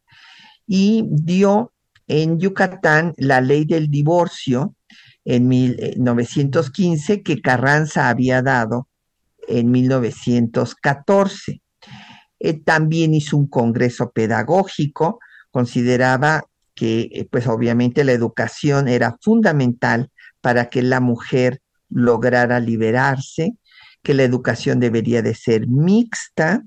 y 0.67 1.05
dio 1.09 1.71
en 2.05 2.37
Yucatán 2.37 3.13
la 3.15 3.39
ley 3.39 3.63
del 3.63 3.89
divorcio 3.89 4.75
en 5.23 5.47
1915 5.47 7.21
que 7.21 7.41
Carranza 7.41 8.09
había 8.09 8.41
dado 8.41 8.89
en 9.47 9.71
1914. 9.71 11.61
Eh, 12.39 12.59
también 12.59 13.13
hizo 13.13 13.37
un 13.37 13.47
congreso 13.47 14.11
pedagógico, 14.11 15.19
consideraba 15.49 16.43
que 16.75 17.09
eh, 17.11 17.27
pues 17.29 17.47
obviamente 17.47 18.03
la 18.03 18.11
educación 18.11 18.87
era 18.87 19.17
fundamental 19.21 20.09
para 20.41 20.69
que 20.69 20.81
la 20.81 20.99
mujer 20.99 21.61
lograra 21.89 22.59
liberarse, 22.59 23.53
que 24.01 24.13
la 24.13 24.23
educación 24.23 24.79
debería 24.79 25.21
de 25.21 25.35
ser 25.35 25.67
mixta. 25.67 26.63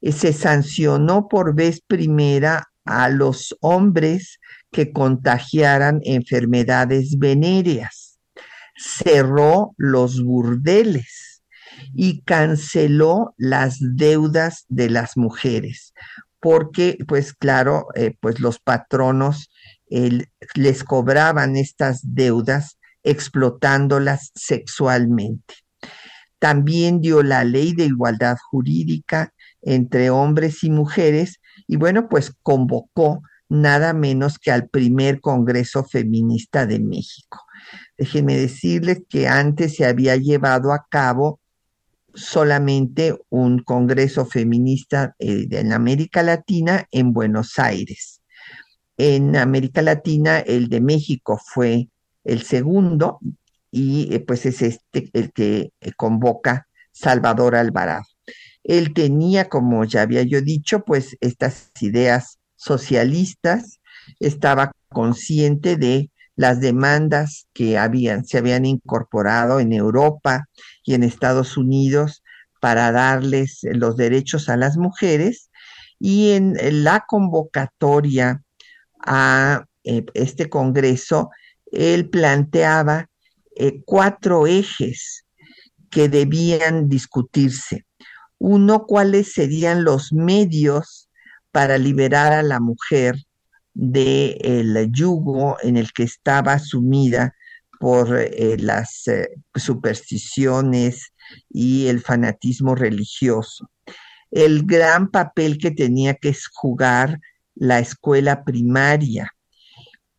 Eh, 0.00 0.12
se 0.12 0.32
sancionó 0.32 1.28
por 1.28 1.54
vez 1.54 1.80
primera 1.80 2.68
a 2.84 3.08
los 3.08 3.56
hombres 3.60 4.38
que 4.70 4.92
contagiaran 4.92 6.00
enfermedades 6.04 7.18
venéreas, 7.18 8.18
cerró 8.76 9.74
los 9.76 10.22
burdeles 10.22 11.42
y 11.94 12.22
canceló 12.22 13.34
las 13.36 13.78
deudas 13.80 14.64
de 14.68 14.90
las 14.90 15.16
mujeres, 15.16 15.94
porque 16.40 16.98
pues 17.06 17.32
claro, 17.32 17.86
eh, 17.94 18.16
pues 18.20 18.40
los 18.40 18.58
patronos 18.58 19.50
les 20.54 20.82
cobraban 20.82 21.56
estas 21.56 22.00
deudas 22.02 22.76
explotándolas 23.04 24.32
sexualmente. 24.34 25.54
También 26.38 27.00
dio 27.00 27.22
la 27.22 27.44
ley 27.44 27.72
de 27.72 27.84
igualdad 27.84 28.36
jurídica 28.50 29.32
entre 29.62 30.10
hombres 30.10 30.64
y 30.64 30.70
mujeres 30.70 31.40
y 31.66 31.76
bueno, 31.76 32.08
pues 32.08 32.32
convocó 32.42 33.22
nada 33.48 33.92
menos 33.92 34.38
que 34.38 34.50
al 34.50 34.68
primer 34.68 35.20
Congreso 35.20 35.84
Feminista 35.84 36.66
de 36.66 36.80
México. 36.80 37.44
Déjenme 37.96 38.36
decirles 38.36 39.02
que 39.08 39.28
antes 39.28 39.76
se 39.76 39.86
había 39.86 40.16
llevado 40.16 40.72
a 40.72 40.86
cabo 40.90 41.40
solamente 42.16 43.14
un 43.28 43.60
Congreso 43.60 44.26
Feminista 44.26 45.14
eh, 45.18 45.46
en 45.50 45.72
América 45.72 46.22
Latina 46.22 46.86
en 46.90 47.12
Buenos 47.12 47.58
Aires. 47.58 48.22
En 48.96 49.36
América 49.36 49.82
Latina 49.82 50.40
el 50.40 50.68
de 50.68 50.80
México 50.80 51.38
fue 51.52 51.88
el 52.24 52.42
segundo 52.42 53.20
y 53.70 54.12
eh, 54.12 54.20
pues 54.20 54.46
es 54.46 54.62
este 54.62 55.10
el 55.12 55.32
que 55.32 55.72
eh, 55.80 55.92
convoca 55.96 56.66
Salvador 56.92 57.54
Alvarado. 57.54 58.04
Él 58.64 58.94
tenía, 58.94 59.48
como 59.48 59.84
ya 59.84 60.02
había 60.02 60.22
yo 60.22 60.40
dicho, 60.40 60.82
pues 60.84 61.16
estas 61.20 61.70
ideas 61.80 62.38
socialistas, 62.56 63.80
estaba 64.18 64.72
consciente 64.88 65.76
de 65.76 66.10
las 66.36 66.60
demandas 66.60 67.48
que 67.52 67.78
habían, 67.78 68.24
se 68.24 68.38
habían 68.38 68.66
incorporado 68.66 69.58
en 69.58 69.72
Europa 69.72 70.48
y 70.84 70.94
en 70.94 71.02
Estados 71.02 71.56
Unidos 71.56 72.22
para 72.60 72.92
darles 72.92 73.60
los 73.62 73.96
derechos 73.96 74.48
a 74.48 74.56
las 74.56 74.76
mujeres 74.76 75.50
y 75.98 76.32
en 76.32 76.56
la 76.84 77.04
convocatoria 77.06 78.42
a 79.00 79.64
eh, 79.84 80.04
este 80.14 80.48
Congreso, 80.50 81.30
él 81.70 82.10
planteaba 82.10 83.08
eh, 83.54 83.82
cuatro 83.84 84.46
ejes 84.46 85.24
que 85.90 86.08
debían 86.08 86.88
discutirse. 86.88 87.86
Uno, 88.38 88.84
cuáles 88.84 89.32
serían 89.32 89.84
los 89.84 90.12
medios 90.12 91.08
para 91.52 91.78
liberar 91.78 92.32
a 92.32 92.42
la 92.42 92.60
mujer 92.60 93.16
del 93.78 94.90
yugo 94.90 95.58
en 95.62 95.76
el 95.76 95.92
que 95.92 96.04
estaba 96.04 96.58
sumida 96.58 97.34
por 97.78 98.16
eh, 98.18 98.56
las 98.58 99.04
supersticiones 99.54 101.12
y 101.50 101.88
el 101.88 102.00
fanatismo 102.00 102.74
religioso. 102.74 103.70
El 104.30 104.64
gran 104.64 105.10
papel 105.10 105.58
que 105.58 105.70
tenía 105.70 106.14
que 106.14 106.34
jugar 106.54 107.20
la 107.54 107.78
escuela 107.78 108.44
primaria, 108.44 109.30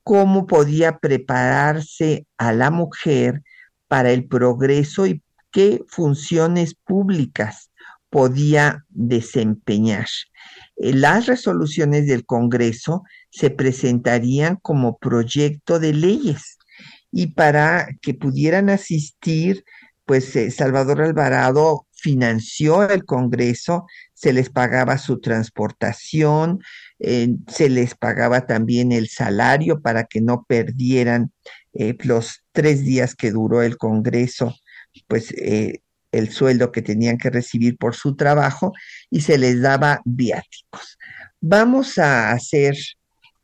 cómo 0.03 0.45
podía 0.45 0.99
prepararse 0.99 2.27
a 2.37 2.53
la 2.53 2.69
mujer 2.69 3.41
para 3.87 4.11
el 4.11 4.27
progreso 4.27 5.07
y 5.07 5.23
qué 5.51 5.83
funciones 5.87 6.75
públicas 6.75 7.71
podía 8.09 8.85
desempeñar. 8.89 10.07
Eh, 10.77 10.93
las 10.93 11.25
resoluciones 11.25 12.07
del 12.07 12.25
Congreso 12.25 13.03
se 13.29 13.49
presentarían 13.49 14.57
como 14.57 14.97
proyecto 14.97 15.79
de 15.79 15.93
leyes 15.93 16.57
y 17.11 17.27
para 17.27 17.87
que 18.01 18.13
pudieran 18.13 18.69
asistir, 18.69 19.63
pues 20.05 20.35
eh, 20.35 20.51
Salvador 20.51 21.01
Alvarado 21.01 21.87
financió 21.93 22.87
el 22.87 23.05
Congreso, 23.05 23.85
se 24.13 24.33
les 24.33 24.49
pagaba 24.49 24.97
su 24.97 25.19
transportación, 25.19 26.61
eh, 26.99 27.29
se 27.47 27.69
les 27.69 27.95
pagaba 27.95 28.45
también 28.45 28.91
el 28.91 29.09
salario 29.09 29.81
para 29.81 30.03
que 30.05 30.21
no 30.21 30.45
perdieran 30.47 31.31
eh, 31.73 31.95
los 32.03 32.43
tres 32.51 32.83
días 32.83 33.15
que 33.15 33.31
duró 33.31 33.61
el 33.61 33.77
Congreso, 33.77 34.55
pues 35.07 35.33
el 36.11 36.29
sueldo 36.31 36.71
que 36.71 36.81
tenían 36.81 37.17
que 37.17 37.29
recibir 37.29 37.77
por 37.77 37.95
su 37.95 38.15
trabajo 38.15 38.73
y 39.09 39.21
se 39.21 39.37
les 39.37 39.61
daba 39.61 40.01
viáticos. 40.05 40.97
Vamos 41.39 41.97
a 41.97 42.31
hacer 42.31 42.75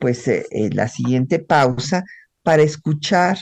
pues 0.04 0.30
la 0.52 0.86
siguiente 0.88 1.38
pausa 1.38 2.04
para 2.42 2.62
escuchar 2.62 3.38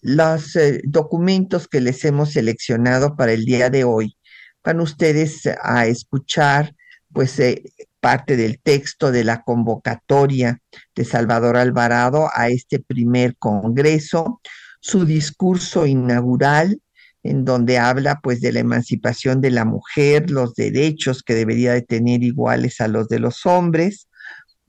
los 0.00 0.56
documentos 0.84 1.66
que 1.66 1.80
les 1.80 2.04
hemos 2.04 2.34
seleccionado 2.34 3.16
para 3.16 3.32
el 3.32 3.44
día 3.44 3.68
de 3.68 3.82
hoy. 3.82 4.16
Van 4.62 4.78
ustedes 4.78 5.42
a 5.60 5.86
escuchar 5.86 6.76
pues 7.12 7.36
eh, 7.40 7.64
parte 7.98 8.36
del 8.36 8.60
texto 8.60 9.10
de 9.10 9.24
la 9.24 9.42
convocatoria 9.42 10.60
de 10.94 11.04
Salvador 11.04 11.56
Alvarado 11.56 12.28
a 12.32 12.46
este 12.46 12.78
primer 12.78 13.36
congreso, 13.36 14.40
su 14.78 15.04
discurso 15.04 15.84
inaugural 15.84 16.80
en 17.24 17.44
donde 17.44 17.78
habla 17.78 18.20
pues 18.22 18.40
de 18.40 18.52
la 18.52 18.60
emancipación 18.60 19.40
de 19.40 19.50
la 19.50 19.64
mujer, 19.64 20.30
los 20.30 20.54
derechos 20.54 21.24
que 21.24 21.34
debería 21.34 21.72
de 21.72 21.82
tener 21.82 22.22
iguales 22.22 22.80
a 22.80 22.86
los 22.86 23.08
de 23.08 23.18
los 23.18 23.46
hombres 23.46 24.06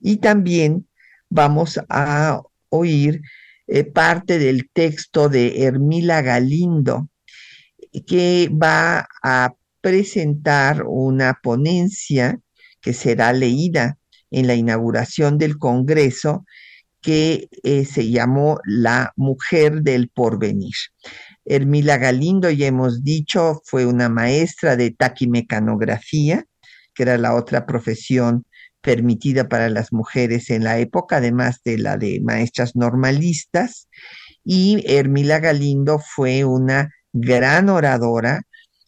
y 0.00 0.16
también 0.16 0.88
vamos 1.34 1.80
a 1.88 2.40
oír 2.68 3.20
eh, 3.66 3.82
parte 3.84 4.38
del 4.38 4.70
texto 4.72 5.28
de 5.28 5.64
Hermila 5.64 6.22
Galindo 6.22 7.08
que 8.06 8.48
va 8.50 9.08
a 9.22 9.54
presentar 9.80 10.84
una 10.86 11.40
ponencia 11.42 12.38
que 12.80 12.92
será 12.92 13.32
leída 13.32 13.98
en 14.30 14.46
la 14.46 14.54
inauguración 14.54 15.36
del 15.36 15.58
Congreso 15.58 16.44
que 17.00 17.48
eh, 17.64 17.84
se 17.84 18.10
llamó 18.10 18.60
La 18.64 19.12
Mujer 19.16 19.82
del 19.82 20.08
Porvenir. 20.08 20.74
Hermila 21.44 21.98
Galindo, 21.98 22.48
ya 22.50 22.68
hemos 22.68 23.02
dicho, 23.02 23.60
fue 23.64 23.86
una 23.86 24.08
maestra 24.08 24.76
de 24.76 24.92
taquimecanografía, 24.92 26.46
que 26.94 27.02
era 27.02 27.18
la 27.18 27.34
otra 27.34 27.66
profesión 27.66 28.44
permitida 28.84 29.48
para 29.48 29.70
las 29.70 29.92
mujeres 29.92 30.50
en 30.50 30.62
la 30.62 30.78
época, 30.78 31.16
además 31.16 31.62
de 31.64 31.78
la 31.78 31.96
de 31.96 32.20
maestras 32.20 32.76
normalistas. 32.76 33.88
Y 34.44 34.84
Hermila 34.86 35.40
Galindo 35.40 35.98
fue 35.98 36.44
una 36.44 36.90
gran 37.14 37.70
oradora, 37.70 38.42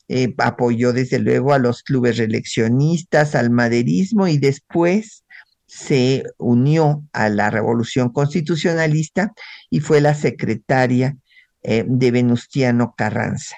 eh, 0.09 0.35
apoyó 0.37 0.93
desde 0.93 1.19
luego 1.19 1.55
a 1.55 1.59
los 1.59 1.83
clubes 1.83 2.19
reeleccionistas, 2.19 3.35
al 3.35 3.51
maderismo 3.51 4.29
y 4.29 4.37
después 4.37 5.25
se 5.67 6.25
unió 6.37 7.03
a 7.13 7.31
la 7.31 7.51
revolución 7.51 8.11
constitucionalista 8.11 9.33
y 9.71 9.81
fue 9.81 10.03
la 10.03 10.15
secretaria 10.15 11.17
eh, 11.63 11.85
de 11.89 12.11
Venustiano 12.11 12.95
Carranza 12.97 13.57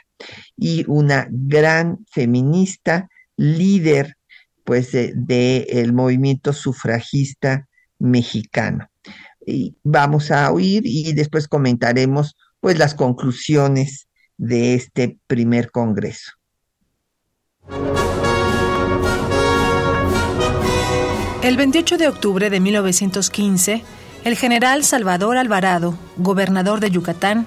y 0.57 0.85
una 0.87 1.27
gran 1.31 1.99
feminista, 2.11 3.09
líder 3.37 4.18
pues 4.69 4.93
del 4.93 5.95
movimiento 5.95 6.53
sufragista 6.53 7.67
mexicano. 7.99 8.91
Y 9.47 9.79
vamos 9.83 10.31
a 10.31 10.53
oír 10.53 10.83
y 10.85 11.15
después 11.15 11.49
comentaremos 11.49 12.37
pues 12.61 12.77
las 12.77 12.95
conclusiones 12.95 14.09
de 14.37 14.75
este 14.75 15.17
primer 15.27 15.71
congreso. 15.71 16.33
El 21.43 21.57
28 21.57 21.97
de 21.97 22.09
octubre 22.09 22.51
de 22.51 22.61
1915, 22.61 23.83
el 24.27 24.37
general 24.37 24.85
Salvador 24.85 25.39
Alvarado, 25.39 25.99
gobernador 26.19 26.81
de 26.81 26.91
Yucatán, 26.91 27.47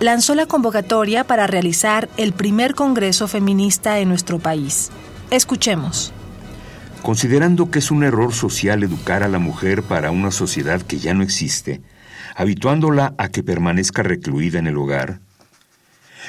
lanzó 0.00 0.34
la 0.34 0.44
convocatoria 0.44 1.24
para 1.24 1.46
realizar 1.46 2.10
el 2.18 2.34
primer 2.34 2.74
Congreso 2.74 3.26
feminista 3.26 4.00
en 4.00 4.10
nuestro 4.10 4.38
país. 4.38 4.90
Escuchemos. 5.30 6.12
Considerando 7.02 7.70
que 7.70 7.78
es 7.78 7.90
un 7.90 8.04
error 8.04 8.34
social 8.34 8.82
educar 8.82 9.22
a 9.22 9.28
la 9.28 9.38
mujer 9.38 9.82
para 9.82 10.10
una 10.10 10.30
sociedad 10.30 10.82
que 10.82 10.98
ya 10.98 11.14
no 11.14 11.22
existe, 11.22 11.80
habituándola 12.36 13.14
a 13.18 13.28
que 13.28 13.42
permanezca 13.42 14.02
recluida 14.02 14.58
en 14.58 14.66
el 14.66 14.76
hogar, 14.76 15.20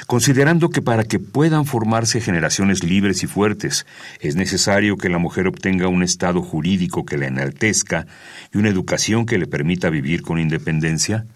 considerando 0.06 0.70
que 0.70 0.82
para 0.82 1.04
que 1.04 1.18
puedan 1.18 1.66
formarse 1.66 2.20
generaciones 2.20 2.82
libres 2.82 3.22
y 3.22 3.26
fuertes 3.26 3.86
es 4.20 4.36
necesario 4.36 4.96
que 4.96 5.08
la 5.08 5.18
mujer 5.18 5.46
obtenga 5.46 5.88
un 5.88 6.02
estado 6.02 6.42
jurídico 6.42 7.04
que 7.04 7.18
la 7.18 7.26
enaltezca 7.26 8.06
y 8.52 8.58
una 8.58 8.70
educación 8.70 9.26
que 9.26 9.38
le 9.38 9.46
permita 9.46 9.90
vivir 9.90 10.22
con 10.22 10.40
independencia? 10.40 11.26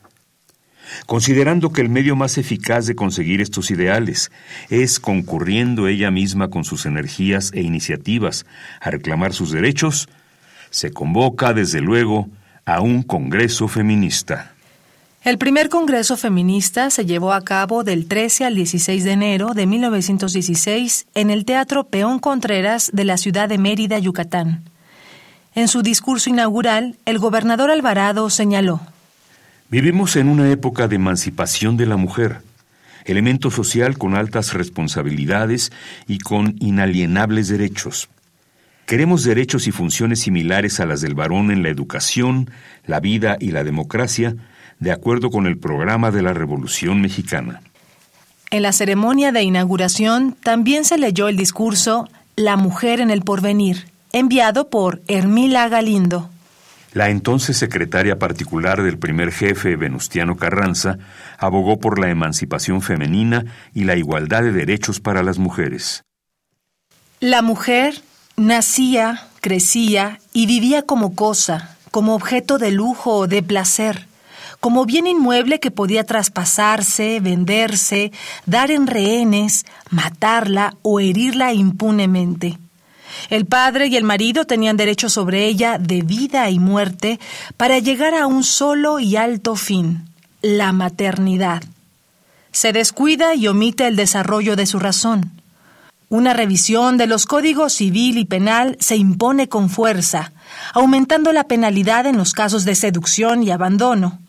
Considerando 1.06 1.72
que 1.72 1.80
el 1.80 1.88
medio 1.88 2.16
más 2.16 2.38
eficaz 2.38 2.86
de 2.86 2.94
conseguir 2.94 3.40
estos 3.40 3.70
ideales 3.70 4.30
es 4.70 5.00
concurriendo 5.00 5.88
ella 5.88 6.10
misma 6.10 6.48
con 6.48 6.64
sus 6.64 6.86
energías 6.86 7.50
e 7.54 7.62
iniciativas 7.62 8.46
a 8.80 8.90
reclamar 8.90 9.32
sus 9.32 9.50
derechos, 9.50 10.08
se 10.70 10.92
convoca, 10.92 11.52
desde 11.52 11.80
luego, 11.80 12.28
a 12.64 12.80
un 12.80 13.02
Congreso 13.02 13.68
feminista. 13.68 14.54
El 15.22 15.38
primer 15.38 15.70
Congreso 15.70 16.18
Feminista 16.18 16.90
se 16.90 17.06
llevó 17.06 17.32
a 17.32 17.40
cabo 17.40 17.82
del 17.82 18.08
13 18.08 18.44
al 18.44 18.54
16 18.54 19.04
de 19.04 19.12
enero 19.12 19.54
de 19.54 19.66
1916 19.66 21.06
en 21.14 21.30
el 21.30 21.46
Teatro 21.46 21.84
Peón 21.84 22.18
Contreras 22.18 22.90
de 22.92 23.04
la 23.04 23.16
ciudad 23.16 23.48
de 23.48 23.56
Mérida, 23.56 23.98
Yucatán. 23.98 24.64
En 25.54 25.68
su 25.68 25.80
discurso 25.80 26.28
inaugural, 26.28 26.96
el 27.06 27.18
gobernador 27.18 27.70
Alvarado 27.70 28.28
señaló, 28.28 28.82
Vivimos 29.74 30.14
en 30.14 30.28
una 30.28 30.48
época 30.52 30.86
de 30.86 30.94
emancipación 30.94 31.76
de 31.76 31.86
la 31.86 31.96
mujer, 31.96 32.42
elemento 33.06 33.50
social 33.50 33.98
con 33.98 34.14
altas 34.14 34.54
responsabilidades 34.54 35.72
y 36.06 36.20
con 36.20 36.54
inalienables 36.60 37.48
derechos. 37.48 38.08
Queremos 38.86 39.24
derechos 39.24 39.66
y 39.66 39.72
funciones 39.72 40.20
similares 40.20 40.78
a 40.78 40.86
las 40.86 41.00
del 41.00 41.16
varón 41.16 41.50
en 41.50 41.64
la 41.64 41.70
educación, 41.70 42.52
la 42.86 43.00
vida 43.00 43.36
y 43.40 43.50
la 43.50 43.64
democracia, 43.64 44.36
de 44.78 44.92
acuerdo 44.92 45.30
con 45.30 45.44
el 45.44 45.58
programa 45.58 46.12
de 46.12 46.22
la 46.22 46.32
Revolución 46.32 47.00
Mexicana. 47.00 47.60
En 48.52 48.62
la 48.62 48.70
ceremonia 48.70 49.32
de 49.32 49.42
inauguración 49.42 50.36
también 50.40 50.84
se 50.84 50.98
leyó 50.98 51.26
el 51.26 51.36
discurso 51.36 52.08
La 52.36 52.56
mujer 52.56 53.00
en 53.00 53.10
el 53.10 53.22
porvenir, 53.22 53.86
enviado 54.12 54.70
por 54.70 55.02
Hermila 55.08 55.68
Galindo. 55.68 56.30
La 56.94 57.10
entonces 57.10 57.56
secretaria 57.56 58.20
particular 58.20 58.82
del 58.82 58.98
primer 58.98 59.32
jefe, 59.32 59.74
Venustiano 59.74 60.36
Carranza, 60.36 60.98
abogó 61.38 61.80
por 61.80 61.98
la 61.98 62.08
emancipación 62.08 62.82
femenina 62.82 63.44
y 63.74 63.82
la 63.82 63.96
igualdad 63.96 64.42
de 64.42 64.52
derechos 64.52 65.00
para 65.00 65.24
las 65.24 65.38
mujeres. 65.38 66.04
La 67.18 67.42
mujer 67.42 68.00
nacía, 68.36 69.26
crecía 69.40 70.20
y 70.32 70.46
vivía 70.46 70.82
como 70.82 71.16
cosa, 71.16 71.76
como 71.90 72.14
objeto 72.14 72.58
de 72.58 72.70
lujo 72.70 73.16
o 73.16 73.26
de 73.26 73.42
placer 73.42 74.06
como 74.60 74.86
bien 74.86 75.06
inmueble 75.06 75.60
que 75.60 75.70
podía 75.70 76.04
traspasarse, 76.04 77.20
venderse, 77.20 78.12
dar 78.46 78.70
en 78.70 78.86
rehenes, 78.86 79.66
matarla 79.90 80.74
o 80.80 81.00
herirla 81.00 81.52
impunemente. 81.52 82.56
El 83.30 83.46
padre 83.46 83.86
y 83.86 83.96
el 83.96 84.04
marido 84.04 84.44
tenían 84.44 84.76
derecho 84.76 85.08
sobre 85.08 85.46
ella 85.46 85.78
de 85.78 86.02
vida 86.02 86.50
y 86.50 86.58
muerte 86.58 87.20
para 87.56 87.78
llegar 87.78 88.14
a 88.14 88.26
un 88.26 88.44
solo 88.44 88.98
y 88.98 89.16
alto 89.16 89.56
fin, 89.56 90.08
la 90.42 90.72
maternidad. 90.72 91.62
Se 92.52 92.72
descuida 92.72 93.34
y 93.34 93.48
omite 93.48 93.86
el 93.86 93.96
desarrollo 93.96 94.56
de 94.56 94.66
su 94.66 94.78
razón. 94.78 95.32
Una 96.08 96.32
revisión 96.32 96.96
de 96.96 97.08
los 97.08 97.26
códigos 97.26 97.72
civil 97.72 98.18
y 98.18 98.24
penal 98.24 98.76
se 98.78 98.96
impone 98.96 99.48
con 99.48 99.70
fuerza, 99.70 100.32
aumentando 100.72 101.32
la 101.32 101.44
penalidad 101.44 102.06
en 102.06 102.16
los 102.16 102.32
casos 102.32 102.64
de 102.64 102.76
seducción 102.76 103.42
y 103.42 103.50
abandono. 103.50 104.20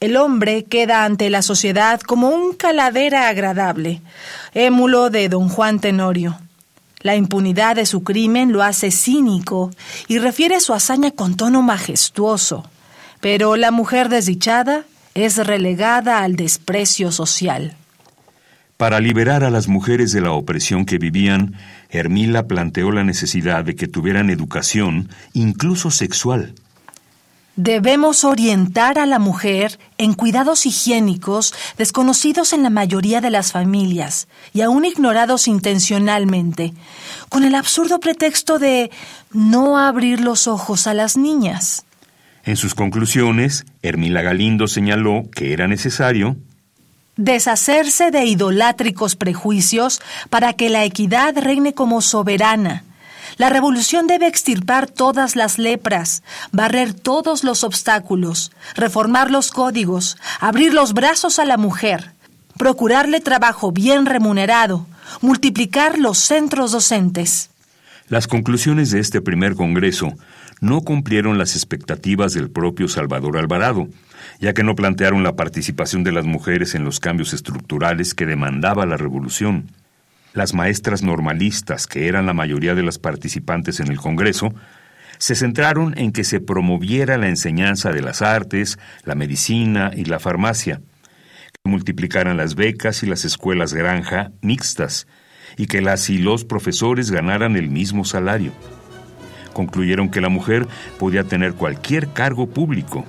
El 0.00 0.16
hombre 0.16 0.64
queda 0.64 1.04
ante 1.04 1.28
la 1.28 1.42
sociedad 1.42 2.00
como 2.00 2.30
un 2.30 2.54
calavera 2.54 3.28
agradable, 3.28 4.00
émulo 4.54 5.10
de 5.10 5.28
don 5.28 5.50
Juan 5.50 5.78
Tenorio. 5.78 6.38
La 7.02 7.16
impunidad 7.16 7.76
de 7.76 7.86
su 7.86 8.02
crimen 8.02 8.52
lo 8.52 8.62
hace 8.62 8.90
cínico 8.90 9.70
y 10.06 10.18
refiere 10.18 10.60
su 10.60 10.74
hazaña 10.74 11.10
con 11.10 11.36
tono 11.36 11.62
majestuoso. 11.62 12.68
Pero 13.20 13.56
la 13.56 13.70
mujer 13.70 14.08
desdichada 14.08 14.84
es 15.14 15.38
relegada 15.38 16.22
al 16.22 16.36
desprecio 16.36 17.10
social. 17.10 17.76
Para 18.76 19.00
liberar 19.00 19.44
a 19.44 19.50
las 19.50 19.68
mujeres 19.68 20.12
de 20.12 20.22
la 20.22 20.32
opresión 20.32 20.86
que 20.86 20.98
vivían, 20.98 21.54
Hermila 21.90 22.46
planteó 22.46 22.90
la 22.92 23.04
necesidad 23.04 23.64
de 23.64 23.76
que 23.76 23.88
tuvieran 23.88 24.30
educación, 24.30 25.10
incluso 25.34 25.90
sexual. 25.90 26.54
Debemos 27.62 28.24
orientar 28.24 28.98
a 28.98 29.04
la 29.04 29.18
mujer 29.18 29.78
en 29.98 30.14
cuidados 30.14 30.64
higiénicos 30.64 31.52
desconocidos 31.76 32.54
en 32.54 32.62
la 32.62 32.70
mayoría 32.70 33.20
de 33.20 33.28
las 33.28 33.52
familias 33.52 34.28
y 34.54 34.62
aún 34.62 34.86
ignorados 34.86 35.46
intencionalmente, 35.46 36.72
con 37.28 37.44
el 37.44 37.54
absurdo 37.54 38.00
pretexto 38.00 38.58
de 38.58 38.90
no 39.34 39.76
abrir 39.76 40.20
los 40.20 40.48
ojos 40.48 40.86
a 40.86 40.94
las 40.94 41.18
niñas. 41.18 41.84
En 42.44 42.56
sus 42.56 42.74
conclusiones, 42.74 43.66
Hermila 43.82 44.22
Galindo 44.22 44.66
señaló 44.66 45.24
que 45.30 45.52
era 45.52 45.68
necesario 45.68 46.38
deshacerse 47.18 48.10
de 48.10 48.24
idolátricos 48.24 49.16
prejuicios 49.16 50.00
para 50.30 50.54
que 50.54 50.70
la 50.70 50.86
equidad 50.86 51.36
reine 51.36 51.74
como 51.74 52.00
soberana 52.00 52.84
la 53.40 53.48
revolución 53.48 54.06
debe 54.06 54.26
extirpar 54.26 54.86
todas 54.86 55.34
las 55.34 55.58
lepras, 55.58 56.22
barrer 56.52 56.92
todos 56.92 57.42
los 57.42 57.64
obstáculos, 57.64 58.52
reformar 58.74 59.30
los 59.30 59.50
códigos, 59.50 60.18
abrir 60.40 60.74
los 60.74 60.92
brazos 60.92 61.38
a 61.38 61.46
la 61.46 61.56
mujer, 61.56 62.12
procurarle 62.58 63.18
trabajo 63.20 63.72
bien 63.72 64.04
remunerado, 64.04 64.86
multiplicar 65.22 65.98
los 65.98 66.18
centros 66.18 66.72
docentes. 66.72 67.48
Las 68.08 68.26
conclusiones 68.26 68.90
de 68.90 69.00
este 69.00 69.22
primer 69.22 69.54
Congreso 69.54 70.12
no 70.60 70.82
cumplieron 70.82 71.38
las 71.38 71.56
expectativas 71.56 72.34
del 72.34 72.50
propio 72.50 72.88
Salvador 72.88 73.38
Alvarado, 73.38 73.88
ya 74.38 74.52
que 74.52 74.64
no 74.64 74.74
plantearon 74.74 75.22
la 75.22 75.34
participación 75.34 76.04
de 76.04 76.12
las 76.12 76.26
mujeres 76.26 76.74
en 76.74 76.84
los 76.84 77.00
cambios 77.00 77.32
estructurales 77.32 78.12
que 78.12 78.26
demandaba 78.26 78.84
la 78.84 78.98
revolución. 78.98 79.70
Las 80.32 80.54
maestras 80.54 81.02
normalistas, 81.02 81.86
que 81.86 82.06
eran 82.06 82.26
la 82.26 82.34
mayoría 82.34 82.74
de 82.74 82.84
las 82.84 82.98
participantes 82.98 83.80
en 83.80 83.88
el 83.88 83.98
Congreso, 83.98 84.54
se 85.18 85.34
centraron 85.34 85.98
en 85.98 86.12
que 86.12 86.24
se 86.24 86.40
promoviera 86.40 87.18
la 87.18 87.28
enseñanza 87.28 87.90
de 87.90 88.00
las 88.00 88.22
artes, 88.22 88.78
la 89.04 89.14
medicina 89.14 89.90
y 89.94 90.04
la 90.04 90.18
farmacia, 90.18 90.80
que 91.52 91.70
multiplicaran 91.70 92.36
las 92.36 92.54
becas 92.54 93.02
y 93.02 93.06
las 93.06 93.24
escuelas 93.24 93.74
granja 93.74 94.30
mixtas, 94.40 95.06
y 95.56 95.66
que 95.66 95.82
las 95.82 96.08
y 96.08 96.18
los 96.18 96.44
profesores 96.44 97.10
ganaran 97.10 97.56
el 97.56 97.68
mismo 97.68 98.04
salario. 98.04 98.52
Concluyeron 99.52 100.10
que 100.10 100.20
la 100.20 100.28
mujer 100.28 100.66
podía 100.98 101.24
tener 101.24 101.54
cualquier 101.54 102.12
cargo 102.12 102.48
público. 102.48 103.04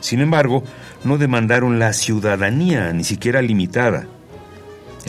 Sin 0.00 0.20
embargo, 0.20 0.62
no 1.04 1.16
demandaron 1.16 1.78
la 1.78 1.94
ciudadanía, 1.94 2.92
ni 2.92 3.02
siquiera 3.02 3.40
limitada. 3.40 4.06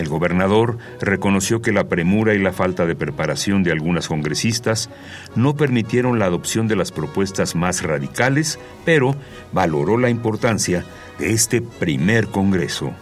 El 0.02 0.10
gobernador 0.10 0.80
reconoció 1.00 1.62
que 1.62 1.72
la 1.72 1.88
premura 1.88 2.34
y 2.34 2.40
la 2.40 2.52
falta 2.52 2.88
de 2.88 2.96
preparación 2.96 3.62
de 3.62 3.72
algunas 3.72 4.08
congresistas 4.08 4.90
no 5.36 5.56
permitieron 5.56 6.18
la 6.18 6.26
adopción 6.26 6.68
de 6.68 6.76
las 6.76 6.92
propuestas 6.92 7.54
más 7.54 7.84
radicales, 7.84 8.58
pero 8.84 9.16
valoró 9.52 10.00
la 10.00 10.10
importancia 10.10 10.84
de 11.20 11.34
este 11.34 11.62
primer 11.62 12.26
Congreso. 12.30 12.96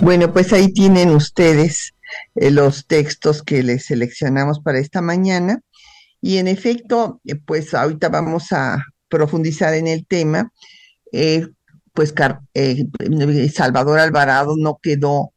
Bueno, 0.00 0.32
pues 0.32 0.52
ahí 0.52 0.72
tienen 0.72 1.10
ustedes 1.10 1.94
eh, 2.34 2.50
los 2.50 2.88
textos 2.88 3.44
que 3.44 3.62
les 3.62 3.84
seleccionamos 3.84 4.58
para 4.58 4.80
esta 4.80 5.00
mañana. 5.00 5.60
Y 6.26 6.38
en 6.38 6.48
efecto, 6.48 7.20
eh, 7.26 7.34
pues 7.34 7.74
ahorita 7.74 8.08
vamos 8.08 8.50
a 8.52 8.82
profundizar 9.10 9.74
en 9.74 9.86
el 9.86 10.06
tema. 10.06 10.50
Eh, 11.12 11.46
pues 11.92 12.14
eh, 12.54 12.86
Salvador 13.52 13.98
Alvarado 13.98 14.54
no 14.56 14.78
quedó 14.82 15.34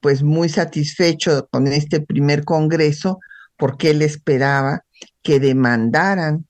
pues 0.00 0.24
muy 0.24 0.48
satisfecho 0.48 1.46
con 1.52 1.68
este 1.68 2.00
primer 2.00 2.44
congreso 2.44 3.20
porque 3.56 3.90
él 3.90 4.02
esperaba 4.02 4.84
que 5.22 5.38
demandaran 5.38 6.48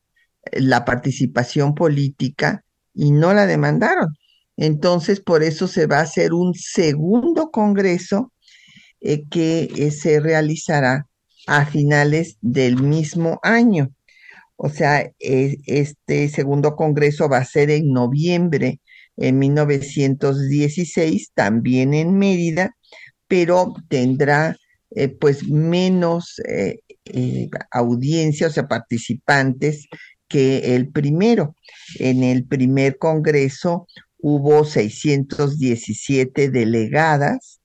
la 0.52 0.86
participación 0.86 1.74
política 1.74 2.64
y 2.94 3.10
no 3.10 3.34
la 3.34 3.46
demandaron. 3.46 4.16
Entonces, 4.56 5.20
por 5.20 5.42
eso 5.42 5.68
se 5.68 5.86
va 5.86 5.98
a 5.98 6.04
hacer 6.04 6.32
un 6.32 6.54
segundo 6.54 7.50
congreso 7.50 8.32
que 8.98 9.92
se 9.94 10.20
realizará 10.20 11.06
a 11.48 11.64
finales 11.64 12.36
del 12.42 12.80
mismo 12.82 13.40
año. 13.42 13.90
O 14.56 14.68
sea, 14.68 15.10
este 15.18 16.28
segundo 16.28 16.76
congreso 16.76 17.28
va 17.28 17.38
a 17.38 17.44
ser 17.44 17.70
en 17.70 17.88
noviembre 17.92 18.80
en 19.16 19.38
1916, 19.38 21.32
también 21.34 21.94
en 21.94 22.18
Mérida, 22.18 22.76
pero 23.28 23.74
tendrá 23.88 24.56
eh, 24.90 25.08
pues 25.08 25.48
menos 25.48 26.38
eh, 26.46 26.80
eh, 27.06 27.48
audiencia, 27.70 28.48
o 28.48 28.50
sea, 28.50 28.68
participantes 28.68 29.88
que 30.28 30.76
el 30.76 30.90
primero. 30.90 31.56
En 31.98 32.22
el 32.22 32.44
primer 32.44 32.98
congreso 32.98 33.86
hubo 34.18 34.64
617 34.64 36.50
delegadas, 36.50 37.60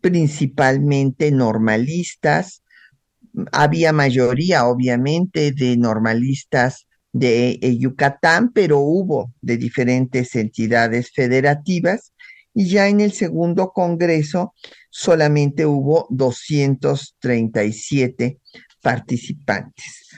principalmente 0.00 1.30
normalistas, 1.30 2.62
había 3.52 3.92
mayoría, 3.92 4.66
obviamente, 4.66 5.52
de 5.52 5.76
normalistas 5.76 6.86
de 7.12 7.58
eh, 7.60 7.78
Yucatán, 7.78 8.52
pero 8.52 8.78
hubo 8.78 9.32
de 9.40 9.56
diferentes 9.56 10.36
entidades 10.36 11.10
federativas 11.12 12.12
y 12.54 12.68
ya 12.68 12.88
en 12.88 13.00
el 13.00 13.12
segundo 13.12 13.72
Congreso 13.72 14.54
solamente 14.90 15.66
hubo 15.66 16.06
237 16.10 18.38
participantes. 18.80 20.08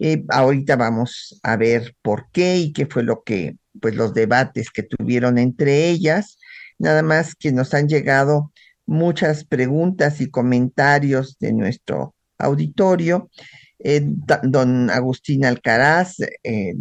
Eh, 0.00 0.24
ahorita 0.28 0.76
vamos 0.76 1.38
a 1.42 1.56
ver 1.56 1.96
por 2.02 2.26
qué 2.32 2.58
y 2.58 2.72
qué 2.72 2.86
fue 2.86 3.02
lo 3.02 3.22
que, 3.22 3.56
pues 3.80 3.94
los 3.94 4.12
debates 4.14 4.70
que 4.70 4.82
tuvieron 4.82 5.38
entre 5.38 5.88
ellas. 5.88 6.38
Nada 6.78 7.02
más 7.02 7.34
que 7.34 7.52
nos 7.52 7.74
han 7.74 7.88
llegado 7.88 8.52
muchas 8.86 9.44
preguntas 9.44 10.20
y 10.20 10.30
comentarios 10.30 11.38
de 11.38 11.52
nuestro 11.52 12.14
auditorio. 12.42 13.30
Eh, 13.78 14.02
don 14.44 14.90
Agustín 14.90 15.44
Alcaraz 15.44 16.16
eh, 16.44 16.74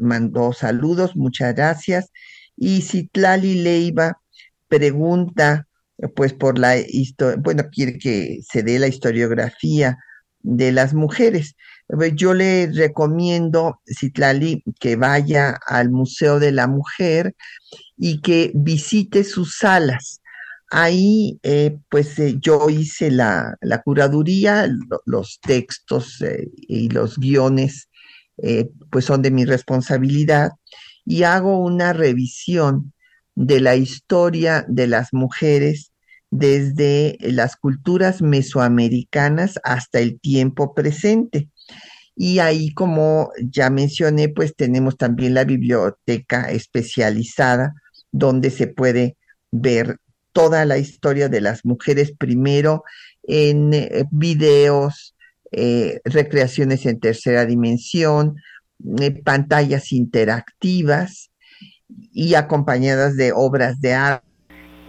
mandó 0.00 0.52
saludos, 0.52 1.16
muchas 1.16 1.54
gracias. 1.54 2.10
Y 2.56 2.82
Citlali 2.82 3.62
Leiva 3.62 4.20
pregunta, 4.68 5.66
pues 6.14 6.32
por 6.32 6.58
la 6.58 6.78
historia, 6.78 7.36
bueno, 7.42 7.64
quiere 7.70 7.98
que 7.98 8.40
se 8.48 8.62
dé 8.62 8.78
la 8.78 8.88
historiografía 8.88 9.98
de 10.42 10.72
las 10.72 10.94
mujeres. 10.94 11.56
Yo 12.14 12.34
le 12.34 12.70
recomiendo, 12.72 13.80
Citlali, 13.86 14.62
que 14.78 14.96
vaya 14.96 15.58
al 15.66 15.90
Museo 15.90 16.38
de 16.38 16.52
la 16.52 16.68
Mujer 16.68 17.34
y 17.96 18.20
que 18.20 18.52
visite 18.54 19.24
sus 19.24 19.56
salas 19.58 20.19
Ahí, 20.70 21.40
eh, 21.42 21.78
pues 21.88 22.16
eh, 22.20 22.36
yo 22.40 22.70
hice 22.70 23.10
la, 23.10 23.58
curaduría, 23.84 24.68
los 25.04 25.40
textos 25.40 26.22
eh, 26.22 26.48
y 26.56 26.88
los 26.88 27.18
guiones, 27.18 27.88
pues 28.90 29.04
son 29.04 29.20
de 29.20 29.30
mi 29.30 29.44
responsabilidad, 29.44 30.52
y 31.04 31.24
hago 31.24 31.58
una 31.58 31.92
revisión 31.92 32.94
de 33.34 33.60
la 33.60 33.76
historia 33.76 34.64
de 34.66 34.86
las 34.86 35.12
mujeres 35.12 35.92
desde 36.30 37.18
las 37.20 37.56
culturas 37.56 38.22
mesoamericanas 38.22 39.58
hasta 39.62 40.00
el 40.00 40.20
tiempo 40.20 40.74
presente. 40.74 41.50
Y 42.16 42.38
ahí, 42.38 42.72
como 42.72 43.30
ya 43.42 43.68
mencioné, 43.68 44.30
pues 44.30 44.54
tenemos 44.56 44.96
también 44.96 45.34
la 45.34 45.44
biblioteca 45.44 46.50
especializada 46.50 47.74
donde 48.12 48.50
se 48.50 48.68
puede 48.68 49.16
ver 49.50 49.98
toda 50.32 50.64
la 50.64 50.78
historia 50.78 51.28
de 51.28 51.40
las 51.40 51.64
mujeres, 51.64 52.12
primero 52.16 52.84
en 53.22 53.74
eh, 53.74 54.04
videos, 54.10 55.14
eh, 55.52 56.00
recreaciones 56.04 56.86
en 56.86 57.00
tercera 57.00 57.44
dimensión, 57.46 58.36
eh, 59.00 59.10
pantallas 59.22 59.92
interactivas 59.92 61.30
y 62.12 62.34
acompañadas 62.34 63.16
de 63.16 63.32
obras 63.34 63.80
de 63.80 63.94
arte. 63.94 64.26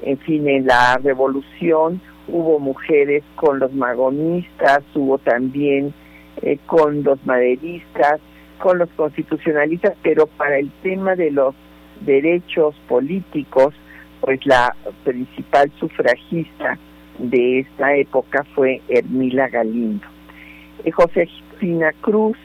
En 0.04 0.18
fin, 0.20 0.48
en 0.48 0.68
la 0.68 0.98
revolución 0.98 2.02
hubo 2.28 2.60
mujeres 2.60 3.24
con 3.36 3.60
los 3.60 3.74
magonistas, 3.74 4.80
hubo 4.96 5.18
también 5.18 5.94
con 6.66 7.04
los 7.04 7.24
maderistas, 7.26 8.20
con 8.58 8.80
los 8.80 8.90
constitucionalistas, 8.92 9.94
pero 10.02 10.26
para 10.26 10.58
el 10.58 10.72
tema 10.82 11.16
de 11.16 11.30
los 11.30 11.54
derechos 12.00 12.76
políticos, 12.88 13.76
pues 14.22 14.46
la 14.46 14.76
principal 15.04 15.72
sufragista 15.80 16.78
de 17.18 17.60
esta 17.60 17.96
época 17.96 18.46
fue 18.56 18.82
Hermila 18.88 19.50
Galindo. 19.50 20.06
Eh, 20.86 20.92
Josefina 20.92 21.92
Cruz 22.02 22.38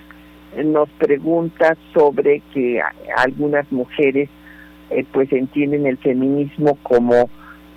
nos 0.65 0.89
pregunta 0.91 1.77
sobre 1.93 2.41
que 2.53 2.81
algunas 3.17 3.71
mujeres 3.71 4.29
eh, 4.91 5.05
pues 5.13 5.33
entienden 5.33 5.87
el 5.87 5.99
feminismo 5.99 6.79
como 6.83 7.29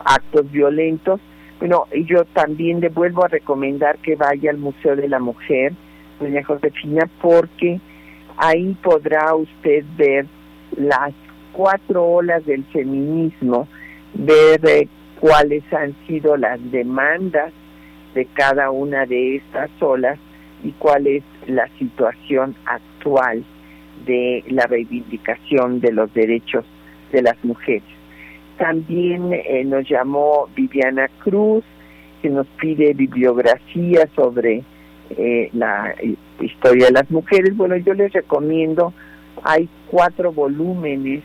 actos 0.04 0.50
violentos. 0.52 1.20
Bueno, 1.60 1.86
yo 2.08 2.24
también 2.26 2.80
le 2.80 2.89
vuelvo 2.89 3.26
a 3.26 3.28
recomendar 3.28 3.97
que 3.97 4.16
vaya 4.16 4.50
al 4.52 4.58
Museo 4.58 4.95
de 4.95 5.10
la 5.10 5.20
Mujer, 5.20 5.74
doña 6.20 6.43
Josefina, 6.43 7.10
porque 7.22 7.82
ahí 8.38 8.78
podrá 8.82 9.36
usted 9.36 9.84
ver 9.97 10.26
las 10.78 11.14
cuatro 11.52 12.06
olas 12.06 12.45
del 12.45 12.64
feminismo 12.66 13.68
ver 14.14 14.62
eh, 14.68 14.88
cuáles 15.20 15.64
han 15.74 15.95
sido 16.07 16.38
las 16.38 16.60
demandas 16.72 17.51
de 18.14 18.26
cada 18.26 18.72
una 18.72 19.05
de 19.05 19.38
estas 19.38 19.70
olas 19.82 20.18
y 20.64 20.72
cuál 20.74 21.07
es 21.07 21.24
la 21.47 21.68
situación 21.78 22.55
actual 22.66 23.43
de 24.05 24.43
la 24.47 24.66
reivindicación 24.66 25.80
de 25.80 25.91
los 25.91 26.14
derechos 26.14 26.66
de 27.12 27.22
las 27.22 27.43
mujeres. 27.43 27.84
También 28.57 29.32
eh, 29.34 29.64
nos 29.66 29.88
llamó 29.88 30.49
Viviana 30.55 31.07
Cruz, 31.24 31.64
que 32.22 32.30
nos 32.30 32.47
pide 32.60 32.93
bibliografía 32.93 34.07
sobre 34.16 34.64
eh, 35.12 35.49
la 35.53 35.95
historia 36.41 36.88
de 36.88 36.91
las 36.91 37.10
mujeres. 37.10 37.55
Bueno, 37.55 37.78
yo 37.78 37.93
les 37.93 38.12
recomiendo, 38.12 38.93
hay 39.43 39.70
cuatro 39.89 40.34
volúmenes 40.34 41.24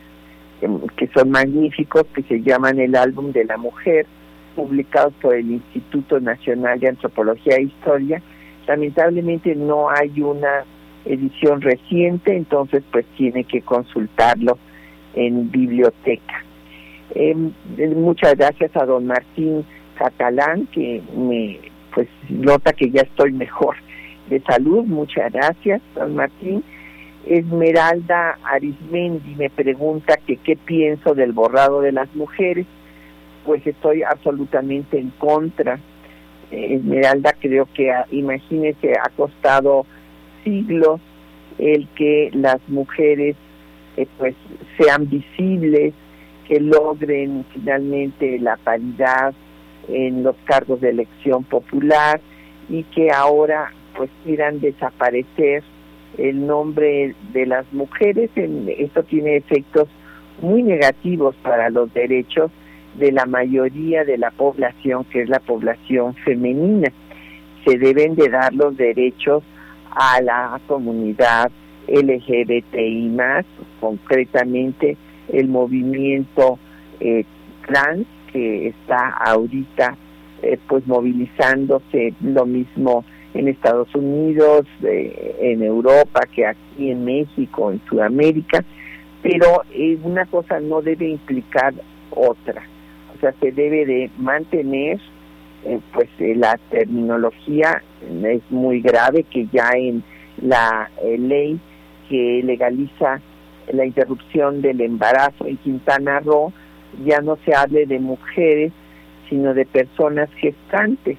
que 0.97 1.09
son 1.09 1.31
magníficos, 1.31 2.05
que 2.15 2.23
se 2.23 2.43
llaman 2.43 2.79
el 2.79 2.97
álbum 2.97 3.33
de 3.33 3.45
la 3.45 3.57
mujer, 3.57 4.07
publicados 4.55 5.13
por 5.21 5.35
el 5.35 5.51
Instituto 5.51 6.21
Nacional 6.21 6.81
de 6.81 6.89
Antropología 6.89 7.57
e 7.57 7.65
Historia. 7.65 8.23
Lamentablemente 8.67 9.55
no 9.55 9.91
hay 9.91 10.21
una 10.21 10.65
edición 11.05 11.61
reciente, 11.61 12.35
entonces 12.35 12.83
pues 12.91 13.05
tiene 13.17 13.45
que 13.45 13.61
consultarlo 13.61 14.59
en 15.15 15.51
biblioteca. 15.51 16.45
Em, 17.15 17.53
muchas 17.97 18.37
gracias 18.37 18.75
a 18.77 18.87
don 18.87 19.07
Martín 19.07 19.65
Catalán, 19.99 20.67
que 20.73 21.03
me 21.17 21.59
pues 21.95 22.09
nota 22.29 22.73
que 22.73 22.91
ya 22.91 23.03
estoy 23.03 23.33
mejor 23.33 23.77
de 24.29 24.41
salud. 24.41 24.85
Muchas 24.85 25.33
gracias, 25.33 25.81
don 25.95 26.17
Martín. 26.17 26.65
Esmeralda 27.27 28.39
Arismendi 28.45 29.35
me 29.37 29.51
pregunta 29.51 30.18
que 30.27 30.37
qué 30.37 30.57
pienso 30.57 31.14
del 31.14 31.33
borrado 31.33 31.81
de 31.81 31.93
las 31.93 32.14
mujeres. 32.14 32.66
Pues 33.45 33.66
estoy 33.66 34.03
absolutamente 34.03 34.99
en 34.99 35.11
contra. 35.11 35.79
Eh, 36.51 36.75
Esmeralda 36.75 37.35
creo 37.39 37.68
que, 37.72 37.91
ah, 37.91 38.07
imagínese, 38.11 38.93
ha 38.93 39.09
costado 39.11 39.87
siglos 40.43 41.01
el 41.59 41.89
que 41.95 42.31
las 42.33 42.59
mujeres 42.68 43.37
eh, 43.97 44.07
pues 44.18 44.35
sean 44.79 45.09
visibles, 45.09 45.95
que 46.47 46.61
logren 46.61 47.45
finalmente 47.55 48.39
la 48.39 48.57
paridad 48.57 49.33
en 49.89 50.22
los 50.22 50.37
cargos 50.45 50.81
de 50.81 50.91
elección 50.91 51.45
popular 51.45 52.20
y 52.68 52.83
que 52.85 53.11
ahora 53.11 53.72
pues 53.97 54.11
quieran 54.25 54.61
desaparecer 54.61 55.62
el 56.19 56.47
nombre 56.47 57.15
de 57.33 57.47
las 57.47 57.71
mujeres. 57.73 58.31
esto 58.35 59.03
tiene 59.05 59.37
efectos 59.37 59.89
muy 60.41 60.62
negativos 60.62 61.35
para 61.37 61.71
los 61.71 61.93
derechos 61.95 62.51
de 62.97 63.12
la 63.12 63.27
mayoría 63.27 64.05
de 64.05 64.19
la 64.19 64.31
población, 64.31 65.05
que 65.05 65.23
es 65.23 65.29
la 65.29 65.41
población 65.41 66.15
femenina. 66.15 66.93
Se 67.65 67.79
deben 67.79 68.15
de 68.15 68.29
dar 68.29 68.53
los 68.53 68.77
derechos 68.77 69.43
a 69.91 70.21
la 70.21 70.61
comunidad 70.67 71.51
LGBTI 71.89 73.09
más, 73.11 73.45
concretamente 73.81 74.97
el 75.33 75.49
movimiento 75.49 76.59
eh, 77.01 77.25
trans 77.67 78.07
que 78.33 78.69
está 78.69 79.11
ahorita 79.11 79.97
eh, 80.43 80.59
pues 80.69 80.87
movilizándose 80.87 82.12
lo 82.21 82.45
mismo 82.45 83.05
en 83.35 83.49
Estados 83.49 83.93
Unidos, 83.95 84.66
eh, 84.82 85.37
en 85.41 85.62
Europa, 85.62 86.20
que 86.32 86.47
aquí 86.47 86.91
en 86.91 87.05
México, 87.05 87.72
en 87.72 87.80
Sudamérica, 87.89 88.64
pero 89.22 89.62
eh, 89.72 89.99
una 90.03 90.24
cosa 90.26 90.61
no 90.61 90.80
debe 90.82 91.09
implicar 91.09 91.74
otra. 92.11 92.62
O 93.14 93.20
sea, 93.20 93.35
se 93.41 93.53
debe 93.53 93.85
de 93.87 94.11
mantener, 94.18 95.01
eh, 95.64 95.80
pues 95.93 96.09
la 96.18 96.59
terminología 96.70 97.82
es 98.24 98.43
muy 98.51 98.80
grave 98.80 99.24
que 99.24 99.47
ya 99.53 99.70
en 99.74 100.05
la 100.41 100.91
ley 101.18 101.59
que 102.09 102.43
legaliza 102.45 103.20
la 103.72 103.87
interrupción 103.87 104.61
del 104.62 104.80
embarazo 104.80 105.47
en 105.47 105.57
Quintana 105.57 106.20
Roo 106.20 106.53
ya 107.05 107.20
no 107.20 107.39
se 107.45 107.55
hable 107.55 107.87
de 107.87 107.99
mujeres, 107.99 108.72
sino 109.28 109.55
de 109.55 109.64
personas 109.64 110.28
gestantes 110.35 111.16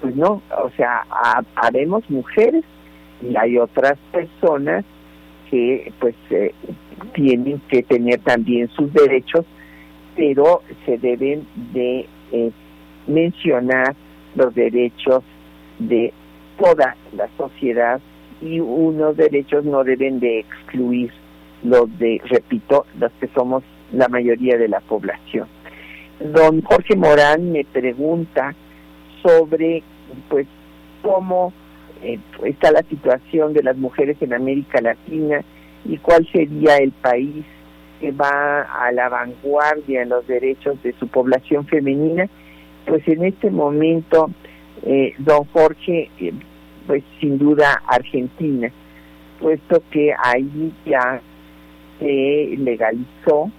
pues 0.00 0.14
no, 0.14 0.42
o 0.62 0.70
sea, 0.76 1.04
haremos 1.54 2.08
mujeres 2.10 2.64
y 3.22 3.36
hay 3.36 3.58
otras 3.58 3.98
personas 4.12 4.84
que 5.50 5.92
pues 6.00 6.14
eh, 6.30 6.52
tienen 7.14 7.60
que 7.68 7.82
tener 7.82 8.20
también 8.20 8.68
sus 8.68 8.92
derechos, 8.92 9.44
pero 10.16 10.62
se 10.84 10.98
deben 10.98 11.46
de 11.72 12.06
eh, 12.32 12.50
mencionar 13.06 13.94
los 14.34 14.54
derechos 14.54 15.22
de 15.78 16.12
toda 16.58 16.96
la 17.12 17.28
sociedad 17.36 18.00
y 18.40 18.60
unos 18.60 19.16
derechos 19.16 19.64
no 19.64 19.84
deben 19.84 20.20
de 20.20 20.40
excluir 20.40 21.10
los 21.62 21.86
de, 21.98 22.20
repito, 22.24 22.86
los 22.98 23.12
que 23.12 23.28
somos 23.28 23.62
la 23.92 24.08
mayoría 24.08 24.58
de 24.58 24.68
la 24.68 24.80
población. 24.80 25.48
Don 26.20 26.62
Jorge 26.62 26.96
Morán 26.96 27.52
me 27.52 27.64
pregunta 27.64 28.54
sobre 29.22 29.82
pues 30.28 30.46
cómo 31.02 31.52
eh, 32.02 32.18
está 32.44 32.72
la 32.72 32.82
situación 32.82 33.52
de 33.52 33.62
las 33.62 33.76
mujeres 33.76 34.16
en 34.20 34.34
América 34.34 34.80
Latina 34.80 35.42
y 35.84 35.96
cuál 35.98 36.26
sería 36.30 36.76
el 36.76 36.92
país 36.92 37.44
que 38.00 38.12
va 38.12 38.62
a 38.62 38.92
la 38.92 39.08
vanguardia 39.08 40.02
en 40.02 40.10
los 40.10 40.26
derechos 40.26 40.82
de 40.82 40.92
su 40.98 41.08
población 41.08 41.66
femenina, 41.66 42.28
pues 42.86 43.06
en 43.08 43.24
este 43.24 43.50
momento, 43.50 44.30
eh, 44.82 45.14
don 45.18 45.44
Jorge, 45.46 46.10
eh, 46.20 46.32
pues 46.86 47.02
sin 47.20 47.38
duda 47.38 47.82
Argentina, 47.86 48.70
puesto 49.40 49.82
que 49.90 50.12
ahí 50.22 50.72
ya 50.84 51.20
se 51.98 52.54
legalizó 52.58 53.50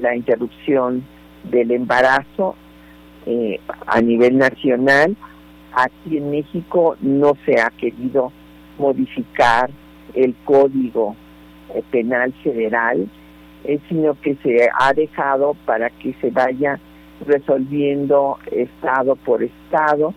la 0.00 0.14
interrupción 0.14 1.02
del 1.50 1.70
embarazo 1.70 2.54
eh, 3.26 3.60
a 3.86 4.00
nivel 4.00 4.38
nacional. 4.38 5.16
Aquí 5.74 6.18
en 6.18 6.30
México 6.30 6.96
no 7.00 7.32
se 7.46 7.60
ha 7.60 7.70
querido 7.70 8.32
modificar 8.78 9.70
el 10.14 10.34
código 10.44 11.16
eh, 11.74 11.82
penal 11.90 12.32
federal, 12.42 13.08
eh, 13.64 13.78
sino 13.88 14.14
que 14.20 14.36
se 14.42 14.68
ha 14.78 14.92
dejado 14.92 15.54
para 15.64 15.88
que 15.90 16.14
se 16.20 16.30
vaya 16.30 16.78
resolviendo 17.26 18.38
estado 18.50 19.16
por 19.16 19.42
estado 19.42 20.12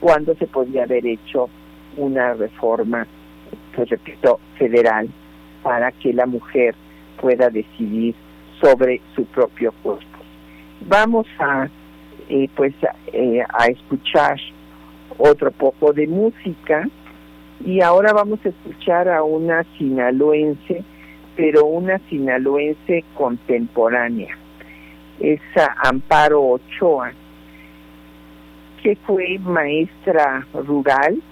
cuando 0.00 0.34
se 0.34 0.46
podía 0.46 0.82
haber 0.82 1.06
hecho 1.06 1.48
una 1.96 2.34
reforma, 2.34 3.06
pues 3.74 3.88
repito, 3.88 4.40
federal 4.58 5.08
para 5.62 5.92
que 5.92 6.12
la 6.12 6.26
mujer 6.26 6.74
pueda 7.20 7.48
decidir 7.48 8.14
sobre 8.60 9.00
su 9.14 9.24
propio 9.26 9.72
cuerpo. 9.82 10.18
Vamos 10.86 11.26
a 11.38 11.68
pues 12.54 12.74
eh, 13.12 13.42
a 13.48 13.66
escuchar 13.66 14.38
otro 15.18 15.50
poco 15.50 15.92
de 15.92 16.06
música 16.06 16.88
y 17.64 17.80
ahora 17.80 18.12
vamos 18.12 18.40
a 18.44 18.48
escuchar 18.48 19.08
a 19.08 19.22
una 19.22 19.64
sinaloense, 19.78 20.84
pero 21.36 21.66
una 21.66 21.98
sinaloense 22.10 23.04
contemporánea. 23.14 24.36
Es 25.20 25.40
Amparo 25.82 26.42
Ochoa, 26.42 27.12
que 28.82 28.96
fue 29.06 29.38
maestra 29.38 30.46
rural, 30.52 31.22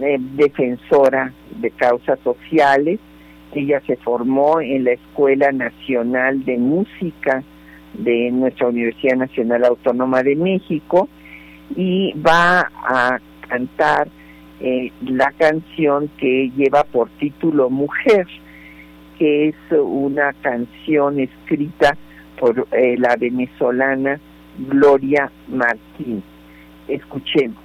eh, 0.00 0.18
defensora 0.20 1.32
de 1.56 1.70
causas 1.70 2.18
sociales. 2.20 3.00
Ella 3.52 3.80
se 3.86 3.96
formó 3.96 4.60
en 4.60 4.84
la 4.84 4.92
Escuela 4.92 5.50
Nacional 5.52 6.44
de 6.44 6.58
Música 6.58 7.42
de 7.94 8.30
nuestra 8.30 8.68
Universidad 8.68 9.16
Nacional 9.16 9.64
Autónoma 9.64 10.22
de 10.22 10.36
México 10.36 11.08
y 11.76 12.12
va 12.14 12.70
a 12.86 13.18
cantar 13.48 14.08
eh, 14.60 14.92
la 15.02 15.32
canción 15.32 16.10
que 16.18 16.50
lleva 16.56 16.84
por 16.84 17.08
título 17.18 17.70
Mujer, 17.70 18.26
que 19.18 19.48
es 19.48 19.56
una 19.72 20.32
canción 20.34 21.20
escrita 21.20 21.96
por 22.38 22.66
eh, 22.72 22.96
la 22.98 23.16
venezolana 23.16 24.20
Gloria 24.58 25.30
Martín. 25.48 26.22
Escuchemos. 26.88 27.63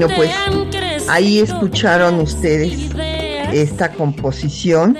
Bueno, 0.00 0.16
pues 0.16 1.08
ahí 1.10 1.40
escucharon 1.40 2.20
ustedes 2.20 2.90
esta 3.52 3.92
composición 3.92 4.96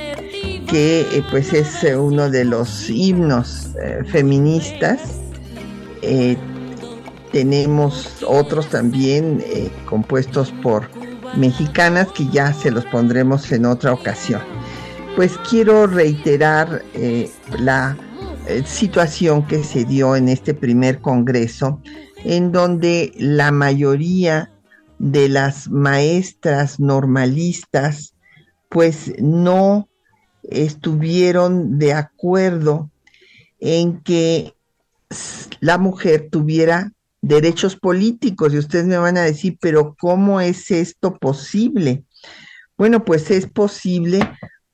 que 0.69 1.01
eh, 1.01 1.25
pues 1.31 1.55
es 1.55 1.83
eh, 1.85 1.97
uno 1.97 2.29
de 2.29 2.45
los 2.45 2.91
himnos 2.91 3.71
eh, 3.83 4.03
feministas. 4.05 5.01
tenemos 7.33 8.23
otros 8.27 8.67
también 8.69 9.43
compuestos 9.87 10.53
por 10.63 10.91
mexicanas 11.35 12.09
que 12.09 12.27
ya 12.29 12.53
se 12.53 12.71
los 12.71 12.85
pondremos 12.85 13.51
en 13.53 13.65
otra 13.65 13.95
ocasión. 13.95 14.43
Pues 15.17 15.39
quiero 15.49 15.87
reiterar 15.87 16.83
la 17.59 17.97
situación 18.67 19.47
que 19.47 19.65
se 19.65 19.85
dio 19.85 20.17
en 20.17 20.29
este 20.29 20.53
primer 20.53 21.01
congreso, 21.01 21.81
en 22.25 22.53
donde 22.53 23.13
la 23.17 23.53
mayoría 23.53 24.51
de 25.01 25.31
las 25.31 25.71
maestras 25.71 26.79
normalistas, 26.79 28.15
pues 28.69 29.15
no 29.19 29.89
estuvieron 30.43 31.79
de 31.79 31.95
acuerdo 31.95 32.91
en 33.61 34.03
que 34.03 34.55
la 35.61 35.79
mujer 35.79 36.29
tuviera 36.31 36.93
derechos 37.23 37.77
políticos. 37.77 38.53
Y 38.53 38.59
ustedes 38.59 38.85
me 38.85 38.99
van 38.99 39.17
a 39.17 39.23
decir, 39.23 39.57
pero 39.59 39.97
¿cómo 39.99 40.43
es 40.43 40.71
esto 40.71 41.17
posible? 41.17 42.05
Bueno, 42.77 43.03
pues 43.03 43.31
es 43.31 43.47
posible 43.47 44.21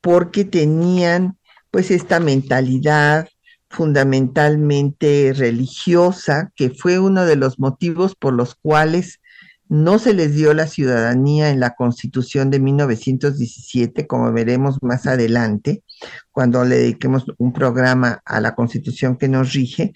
porque 0.01 0.45
tenían 0.45 1.39
pues 1.71 1.93
esta 1.93 2.19
mentalidad 2.19 3.29
fundamentalmente 3.71 5.33
religiosa, 5.37 6.51
que 6.57 6.71
fue 6.71 6.99
uno 6.99 7.27
de 7.27 7.37
los 7.37 7.61
motivos 7.61 8.17
por 8.17 8.35
los 8.35 8.57
cuales 8.57 9.21
no 9.69 9.99
se 9.99 10.15
les 10.15 10.35
dio 10.35 10.55
la 10.55 10.67
ciudadanía 10.67 11.51
en 11.51 11.61
la 11.61 11.75
Constitución 11.75 12.51
de 12.51 12.61
1917, 12.61 14.07
como 14.07 14.33
veremos 14.33 14.83
más 14.83 15.07
adelante, 15.07 15.83
cuando 16.31 16.65
le 16.65 16.77
dediquemos 16.77 17.25
un 17.39 17.53
programa 17.53 18.23
a 18.25 18.41
la 18.41 18.55
Constitución 18.55 19.17
que 19.17 19.29
nos 19.29 19.53
rige, 19.53 19.93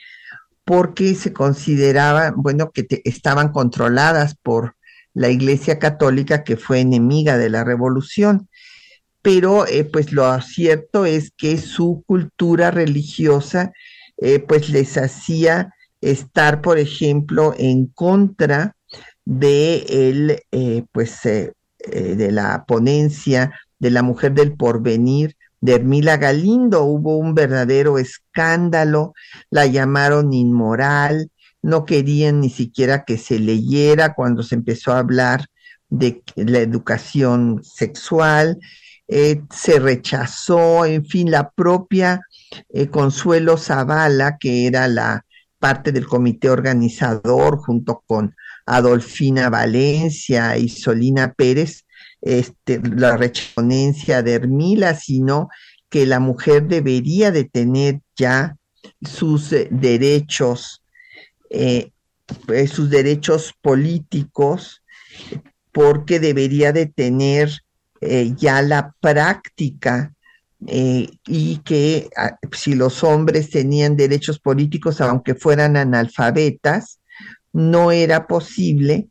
porque 0.64 1.14
se 1.14 1.32
consideraba, 1.32 2.32
bueno, 2.36 2.70
que 2.72 2.86
estaban 3.04 3.50
controladas 3.52 4.34
por 4.34 4.76
la 5.14 5.28
Iglesia 5.28 5.78
Católica, 5.78 6.44
que 6.44 6.56
fue 6.56 6.80
enemiga 6.80 7.38
de 7.38 7.50
la 7.50 7.64
Revolución. 7.64 8.48
Pero, 9.22 9.66
eh, 9.66 9.84
pues 9.84 10.12
lo 10.12 10.40
cierto 10.40 11.04
es 11.04 11.30
que 11.36 11.58
su 11.58 12.02
cultura 12.06 12.70
religiosa, 12.70 13.72
eh, 14.16 14.38
pues 14.38 14.70
les 14.70 14.96
hacía 14.96 15.74
estar, 16.00 16.60
por 16.62 16.78
ejemplo, 16.78 17.54
en 17.58 17.86
contra 17.86 18.76
de 19.30 19.86
el, 20.10 20.42
eh, 20.50 20.84
pues, 20.90 21.24
eh, 21.24 21.52
eh, 21.78 22.16
de 22.16 22.32
la 22.32 22.64
ponencia 22.66 23.52
de 23.78 23.90
la 23.92 24.02
mujer 24.02 24.32
del 24.32 24.56
porvenir 24.56 25.36
de 25.60 25.76
Hermila 25.76 26.16
Galindo. 26.16 26.82
Hubo 26.82 27.16
un 27.16 27.36
verdadero 27.36 27.98
escándalo, 28.00 29.14
la 29.48 29.66
llamaron 29.66 30.32
inmoral, 30.32 31.30
no 31.62 31.84
querían 31.84 32.40
ni 32.40 32.50
siquiera 32.50 33.04
que 33.04 33.18
se 33.18 33.38
leyera 33.38 34.14
cuando 34.14 34.42
se 34.42 34.56
empezó 34.56 34.92
a 34.92 34.98
hablar 34.98 35.46
de 35.88 36.24
la 36.34 36.58
educación 36.58 37.62
sexual, 37.62 38.58
se 39.06 39.78
rechazó, 39.80 40.84
en 40.86 41.04
fin, 41.04 41.30
la 41.30 41.50
propia 41.50 42.20
Consuelo 42.90 43.56
Zavala, 43.56 44.38
que 44.38 44.66
era 44.66 44.86
la 44.88 45.24
parte 45.58 45.92
del 45.92 46.06
comité 46.06 46.48
organizador 46.48 47.58
junto 47.58 48.02
con 48.06 48.34
Adolfina 48.70 49.50
Valencia 49.50 50.56
y 50.56 50.68
Solina 50.68 51.32
Pérez, 51.32 51.86
este, 52.22 52.80
la 52.80 53.16
rechonencia 53.16 54.22
de 54.22 54.34
Hermila, 54.34 54.94
sino 54.94 55.48
que 55.88 56.06
la 56.06 56.20
mujer 56.20 56.68
debería 56.68 57.32
de 57.32 57.44
tener 57.44 58.00
ya 58.16 58.56
sus 59.02 59.52
eh, 59.52 59.66
derechos, 59.72 60.84
eh, 61.50 61.90
pues, 62.46 62.70
sus 62.70 62.90
derechos 62.90 63.52
políticos, 63.60 64.84
porque 65.72 66.20
debería 66.20 66.72
de 66.72 66.86
tener 66.86 67.50
eh, 68.00 68.32
ya 68.36 68.62
la 68.62 68.94
práctica 69.00 70.14
y 70.62 71.56
que 71.64 72.10
ah, 72.16 72.36
si 72.52 72.74
los 72.74 73.02
hombres 73.02 73.48
tenían 73.48 73.96
derechos 73.96 74.38
políticos, 74.38 75.00
aunque 75.00 75.34
fueran 75.34 75.76
analfabetas, 75.78 76.99
no 77.52 77.92
era 77.92 78.26
posible 78.26 79.08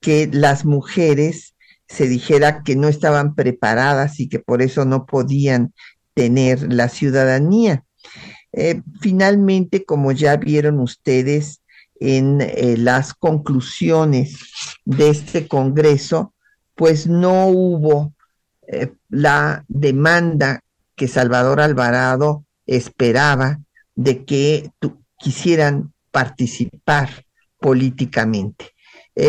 que 0.00 0.28
las 0.32 0.64
mujeres 0.64 1.54
se 1.88 2.08
dijera 2.08 2.62
que 2.62 2.76
no 2.76 2.88
estaban 2.88 3.34
preparadas 3.34 4.20
y 4.20 4.28
que 4.28 4.38
por 4.38 4.62
eso 4.62 4.84
no 4.84 5.06
podían 5.06 5.74
tener 6.14 6.72
la 6.72 6.88
ciudadanía. 6.88 7.84
Eh, 8.52 8.82
finalmente, 9.00 9.84
como 9.84 10.12
ya 10.12 10.36
vieron 10.36 10.80
ustedes 10.80 11.62
en 11.98 12.40
eh, 12.40 12.76
las 12.78 13.12
conclusiones 13.14 14.38
de 14.84 15.10
este 15.10 15.46
Congreso, 15.48 16.34
pues 16.74 17.06
no 17.06 17.46
hubo 17.48 18.14
eh, 18.66 18.92
la 19.08 19.64
demanda 19.68 20.60
que 20.96 21.08
Salvador 21.08 21.60
Alvarado 21.60 22.44
esperaba 22.66 23.60
de 23.94 24.24
que 24.24 24.70
quisieran 25.18 25.92
participar 26.10 27.24
políticamente. 27.60 28.72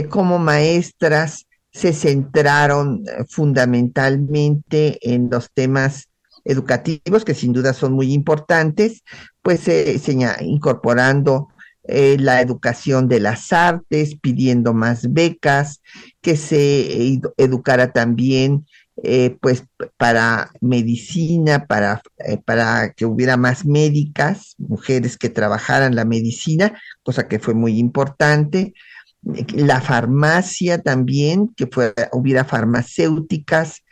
como 0.09 0.39
maestras 0.39 1.47
se 1.71 1.93
centraron 1.93 3.03
fundamentalmente 3.27 4.97
en 5.01 5.29
los 5.29 5.49
temas 5.51 6.09
educativos, 6.43 7.25
que 7.25 7.35
sin 7.35 7.53
duda 7.53 7.73
son 7.73 7.93
muy 7.93 8.13
importantes, 8.13 9.03
pues 9.41 9.67
eh, 9.67 9.99
incorporando 10.41 11.49
eh, 11.83 12.17
la 12.19 12.41
educación 12.41 13.07
de 13.07 13.19
las 13.19 13.51
artes, 13.53 14.15
pidiendo 14.15 14.73
más 14.73 15.11
becas, 15.11 15.81
que 16.21 16.35
se 16.37 17.19
educara 17.37 17.91
también 17.91 18.65
eh, 19.03 19.37
pues 19.41 19.63
para 19.97 20.51
medicina, 20.61 21.65
para, 21.65 22.01
para 22.45 22.93
que 22.93 23.05
hubiera 23.05 23.37
más 23.37 23.65
médicas, 23.65 24.55
mujeres 24.57 25.17
que 25.17 25.29
trabajaran 25.29 25.95
la 25.95 26.05
medicina, 26.05 26.79
cosa 27.03 27.27
que 27.27 27.39
fue 27.39 27.53
muy 27.53 27.79
importante. 27.79 28.73
La 29.53 29.81
farmacia 29.81 30.81
también, 30.81 31.53
que 31.55 31.67
fue, 31.67 31.93
hubiera 32.11 32.43
farmacéuticas, 32.43 33.83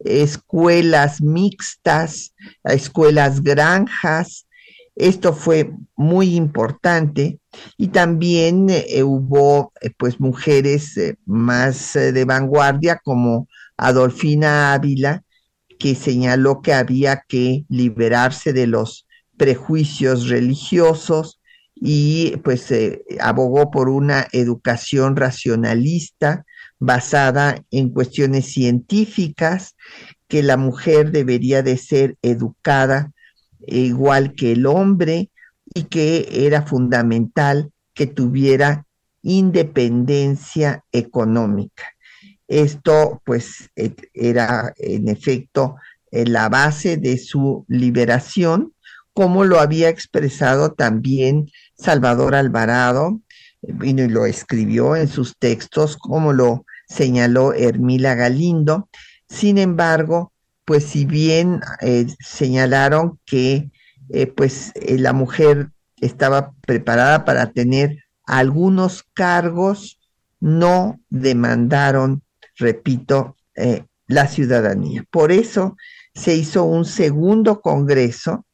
escuelas 0.00 1.20
mixtas, 1.22 2.34
escuelas 2.64 3.42
granjas. 3.42 4.46
Esto 4.94 5.34
fue 5.34 5.72
muy 5.94 6.34
importante 6.36 7.38
y 7.76 7.88
también 7.88 8.68
eh, 8.70 9.02
hubo 9.02 9.72
eh, 9.82 9.90
pues 9.96 10.20
mujeres 10.20 10.96
eh, 10.96 11.16
más 11.26 11.92
de 11.92 12.24
vanguardia 12.24 13.00
como 13.04 13.46
Adolfina 13.76 14.72
Ávila 14.72 15.22
que 15.78 15.94
señaló 15.94 16.62
que 16.62 16.72
había 16.72 17.24
que 17.28 17.64
liberarse 17.68 18.52
de 18.52 18.66
los 18.66 19.06
prejuicios 19.36 20.28
religiosos 20.28 21.40
y 21.74 22.36
pues 22.38 22.72
abogó 23.20 23.70
por 23.70 23.88
una 23.88 24.26
educación 24.32 25.16
racionalista 25.16 26.44
basada 26.78 27.62
en 27.70 27.90
cuestiones 27.90 28.46
científicas, 28.46 29.76
que 30.28 30.42
la 30.42 30.56
mujer 30.56 31.12
debería 31.12 31.62
de 31.62 31.76
ser 31.76 32.16
educada 32.22 33.12
igual 33.66 34.34
que 34.34 34.52
el 34.52 34.66
hombre 34.66 35.30
y 35.74 35.84
que 35.84 36.28
era 36.46 36.62
fundamental 36.62 37.70
que 37.94 38.06
tuviera 38.06 38.86
independencia 39.22 40.84
económica. 40.92 41.95
Esto 42.48 43.22
pues 43.24 43.70
e, 43.76 43.94
era 44.14 44.72
en 44.76 45.08
efecto 45.08 45.76
la 46.10 46.48
base 46.48 46.96
de 46.96 47.18
su 47.18 47.64
liberación, 47.68 48.72
como 49.12 49.44
lo 49.44 49.60
había 49.60 49.88
expresado 49.88 50.72
también 50.72 51.50
Salvador 51.76 52.34
Alvarado 52.34 53.20
vino 53.62 54.02
y 54.02 54.08
lo 54.08 54.26
escribió 54.26 54.96
en 54.96 55.08
sus 55.08 55.36
textos, 55.38 55.96
como 55.96 56.32
lo 56.32 56.64
señaló 56.88 57.52
Hermila 57.52 58.14
Galindo. 58.14 58.88
Sin 59.28 59.58
embargo, 59.58 60.32
pues 60.64 60.84
si 60.84 61.04
bien 61.04 61.60
eh, 61.80 62.06
señalaron 62.20 63.18
que 63.24 63.70
eh, 64.10 64.26
pues 64.26 64.72
eh, 64.74 64.98
la 64.98 65.12
mujer 65.12 65.70
estaba 66.00 66.52
preparada 66.66 67.24
para 67.24 67.50
tener 67.50 68.04
algunos 68.24 69.04
cargos, 69.14 69.98
no 70.40 71.00
demandaron, 71.08 72.22
repito, 72.56 73.36
la 74.06 74.28
ciudadanía. 74.28 75.04
Por 75.10 75.32
eso 75.32 75.76
se 76.14 76.34
hizo 76.34 76.64
un 76.64 76.84
segundo 76.84 77.60
congreso 77.60 78.46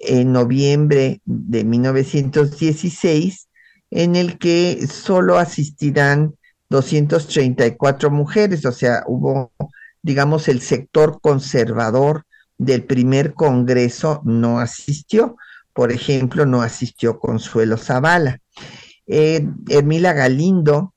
en 0.00 0.32
noviembre 0.32 1.20
de 1.24 1.64
1916 1.64 3.48
en 3.90 4.16
el 4.16 4.38
que 4.38 4.86
solo 4.86 5.38
asistirán 5.38 6.34
234 6.70 8.10
mujeres, 8.10 8.64
o 8.64 8.72
sea, 8.72 9.04
hubo, 9.06 9.52
digamos, 10.02 10.48
el 10.48 10.62
sector 10.62 11.20
conservador 11.20 12.24
del 12.56 12.84
primer 12.84 13.34
Congreso 13.34 14.22
no 14.24 14.58
asistió. 14.58 15.36
Por 15.74 15.92
ejemplo, 15.92 16.46
no 16.46 16.62
asistió 16.62 17.18
Consuelo 17.18 17.76
Zavala. 17.76 18.38
Eh, 19.06 19.46
Hermila 19.68 20.12
Galindo 20.14 20.91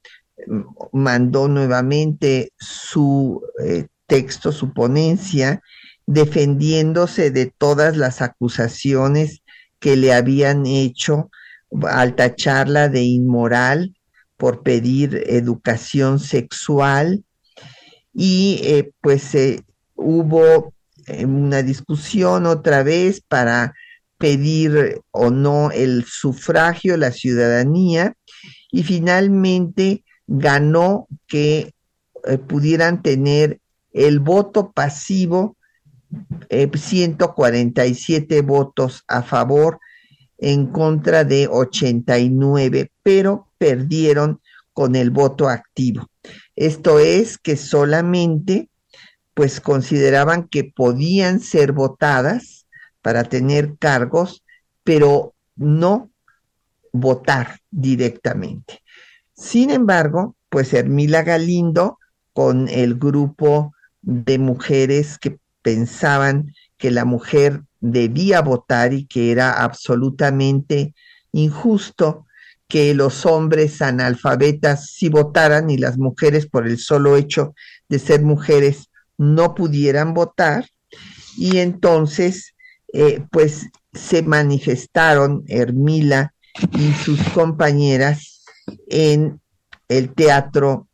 mandó 0.91 1.47
nuevamente 1.47 2.51
su 2.57 3.41
eh, 3.63 3.87
texto, 4.07 4.51
su 4.51 4.73
ponencia, 4.73 5.61
defendiéndose 6.05 7.31
de 7.31 7.51
todas 7.57 7.97
las 7.97 8.21
acusaciones 8.21 9.41
que 9.79 9.95
le 9.95 10.13
habían 10.13 10.65
hecho 10.65 11.29
al 11.87 12.15
tacharla 12.15 12.89
de 12.89 13.01
inmoral 13.03 13.95
por 14.37 14.63
pedir 14.63 15.23
educación 15.27 16.19
sexual. 16.19 17.23
Y 18.13 18.61
eh, 18.63 18.91
pues 19.01 19.35
eh, 19.35 19.61
hubo 19.95 20.73
una 21.23 21.61
discusión 21.61 22.45
otra 22.45 22.81
vez 22.81 23.21
para 23.21 23.73
pedir 24.17 25.01
o 25.11 25.29
no 25.29 25.71
el 25.71 26.05
sufragio, 26.05 26.97
la 26.97 27.11
ciudadanía. 27.11 28.15
Y 28.71 28.83
finalmente 28.83 30.04
ganó 30.27 31.07
que 31.27 31.73
pudieran 32.47 33.01
tener 33.01 33.59
el 33.93 34.19
voto 34.19 34.71
pasivo, 34.71 35.57
147 36.49 38.41
votos 38.41 39.03
a 39.07 39.21
favor 39.21 39.79
en 40.37 40.67
contra 40.67 41.23
de 41.23 41.47
89, 41.47 42.91
pero 43.03 43.47
perdieron 43.57 44.41
con 44.73 44.95
el 44.95 45.11
voto 45.11 45.47
activo. 45.49 46.09
Esto 46.55 46.99
es 46.99 47.37
que 47.37 47.55
solamente 47.57 48.69
pues 49.33 49.59
consideraban 49.59 50.47
que 50.47 50.63
podían 50.63 51.39
ser 51.41 51.73
votadas 51.73 52.67
para 53.01 53.25
tener 53.25 53.77
cargos, 53.77 54.43
pero 54.83 55.33
no 55.55 56.09
votar 56.91 57.59
directamente. 57.69 58.81
Sin 59.35 59.69
embargo, 59.69 60.35
pues 60.49 60.73
Hermila 60.73 61.23
Galindo, 61.23 61.99
con 62.33 62.67
el 62.69 62.95
grupo 62.95 63.73
de 64.01 64.39
mujeres 64.39 65.17
que 65.17 65.39
pensaban 65.61 66.53
que 66.77 66.91
la 66.91 67.05
mujer 67.05 67.63
debía 67.79 68.41
votar 68.41 68.93
y 68.93 69.05
que 69.05 69.31
era 69.31 69.63
absolutamente 69.63 70.93
injusto 71.31 72.25
que 72.67 72.93
los 72.93 73.25
hombres 73.25 73.81
analfabetas 73.81 74.91
sí 74.91 75.09
votaran 75.09 75.69
y 75.69 75.77
las 75.77 75.97
mujeres 75.97 76.47
por 76.47 76.67
el 76.67 76.79
solo 76.79 77.15
hecho 77.15 77.53
de 77.89 77.99
ser 77.99 78.23
mujeres 78.23 78.89
no 79.17 79.53
pudieran 79.53 80.13
votar. 80.13 80.65
Y 81.37 81.57
entonces, 81.57 82.55
eh, 82.93 83.23
pues 83.31 83.67
se 83.93 84.23
manifestaron 84.23 85.43
Hermila 85.47 86.33
y 86.71 86.93
sus 86.93 87.21
compañeras 87.29 88.34
en 88.87 89.39
el 89.87 90.13
teatro 90.13 90.87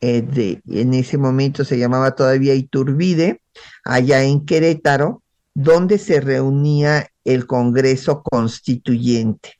eh, 0.00 0.22
de, 0.22 0.60
en 0.68 0.94
ese 0.94 1.18
momento 1.18 1.64
se 1.64 1.78
llamaba 1.78 2.14
todavía 2.14 2.54
Iturbide, 2.54 3.40
allá 3.84 4.22
en 4.22 4.44
Querétaro, 4.44 5.22
donde 5.54 5.98
se 5.98 6.20
reunía 6.20 7.08
el 7.24 7.46
Congreso 7.46 8.22
Constituyente 8.22 9.54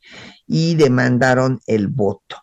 y 0.46 0.74
demandaron 0.74 1.60
el 1.66 1.88
voto. 1.88 2.36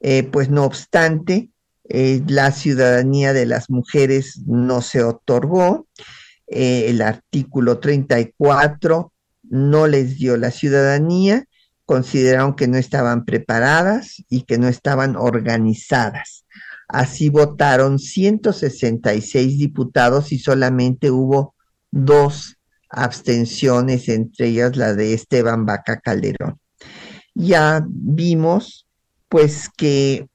Eh, 0.00 0.24
pues 0.24 0.50
no 0.50 0.64
obstante, 0.64 1.50
eh, 1.88 2.22
la 2.26 2.50
ciudadanía 2.50 3.32
de 3.32 3.46
las 3.46 3.70
mujeres 3.70 4.40
no 4.46 4.82
se 4.82 5.02
otorgó. 5.02 5.86
el 6.52 7.00
artículo 7.00 7.78
34 7.78 9.12
no 9.50 9.86
les 9.86 10.16
dio 10.16 10.36
la 10.36 10.50
ciudadanía, 10.50 11.44
consideraron 11.90 12.54
que 12.54 12.68
no 12.68 12.76
estaban 12.76 13.24
preparadas 13.24 14.22
y 14.28 14.42
que 14.42 14.58
no 14.58 14.68
estaban 14.68 15.16
organizadas. 15.16 16.46
Así 16.86 17.30
votaron 17.30 17.98
166 17.98 19.58
diputados 19.58 20.30
y 20.30 20.38
solamente 20.38 21.10
hubo 21.10 21.56
dos 21.90 22.58
abstenciones, 22.88 24.08
entre 24.08 24.46
ellas 24.46 24.76
la 24.76 24.94
de 24.94 25.14
Esteban 25.14 25.66
Vaca 25.66 25.98
Calderón. 25.98 26.60
Ya 27.34 27.84
vimos 27.88 28.86
pues 29.28 29.68
que 29.76 30.28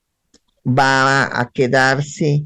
va 0.68 1.40
a 1.40 1.52
quedarse 1.54 2.44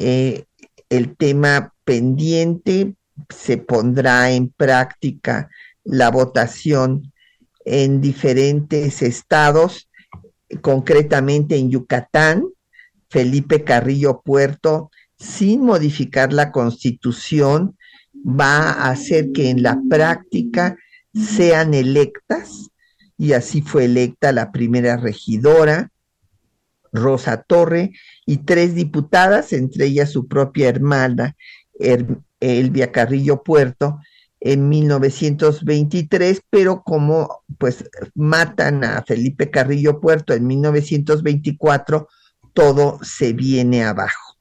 eh, 0.00 0.46
el 0.88 1.18
tema 1.18 1.74
pendiente, 1.84 2.94
se 3.28 3.58
pondrá 3.58 4.30
en 4.30 4.48
práctica 4.48 5.50
la 5.84 6.10
votación 6.10 7.12
en 7.64 8.00
diferentes 8.00 9.02
estados, 9.02 9.88
concretamente 10.60 11.56
en 11.56 11.70
Yucatán, 11.70 12.44
Felipe 13.10 13.64
Carrillo 13.64 14.22
Puerto, 14.22 14.90
sin 15.18 15.62
modificar 15.62 16.32
la 16.32 16.52
constitución, 16.52 17.76
va 18.14 18.70
a 18.70 18.90
hacer 18.90 19.32
que 19.32 19.50
en 19.50 19.62
la 19.62 19.80
práctica 19.88 20.76
sean 21.12 21.74
electas, 21.74 22.70
y 23.16 23.32
así 23.32 23.62
fue 23.62 23.86
electa 23.86 24.32
la 24.32 24.52
primera 24.52 24.96
regidora, 24.96 25.90
Rosa 26.92 27.42
Torre, 27.42 27.92
y 28.26 28.38
tres 28.38 28.74
diputadas, 28.74 29.52
entre 29.52 29.86
ellas 29.86 30.10
su 30.10 30.28
propia 30.28 30.68
hermana, 30.68 31.36
Elvia 32.40 32.92
Carrillo 32.92 33.42
Puerto, 33.42 33.98
en 34.40 34.68
1923, 34.68 36.42
pero 36.48 36.82
como 36.82 37.42
pues 37.58 37.84
matan 38.14 38.84
a 38.84 39.02
Felipe 39.02 39.50
Carrillo 39.50 40.00
Puerto 40.00 40.34
en 40.34 40.46
1924, 40.46 42.08
todo 42.52 42.98
se 43.02 43.32
viene 43.32 43.84
abajo. 43.84 44.36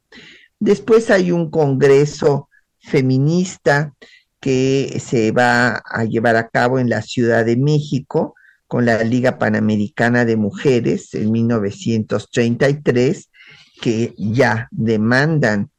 Después 0.59 1.09
hay 1.09 1.31
un 1.31 1.49
congreso 1.49 2.49
feminista 2.79 3.93
que 4.39 5.01
se 5.03 5.31
va 5.31 5.81
a 5.85 6.05
llevar 6.05 6.35
a 6.35 6.47
cabo 6.47 6.79
en 6.79 6.89
la 6.89 7.01
Ciudad 7.01 7.45
de 7.45 7.57
México 7.57 8.35
con 8.67 8.85
la 8.85 9.03
Liga 9.03 9.39
Panamericana 9.39 10.25
de 10.25 10.35
Mujeres 10.35 11.13
en 11.13 11.31
1933, 11.31 13.29
que 13.81 14.13
ya 14.17 14.67
demandan 14.71 15.71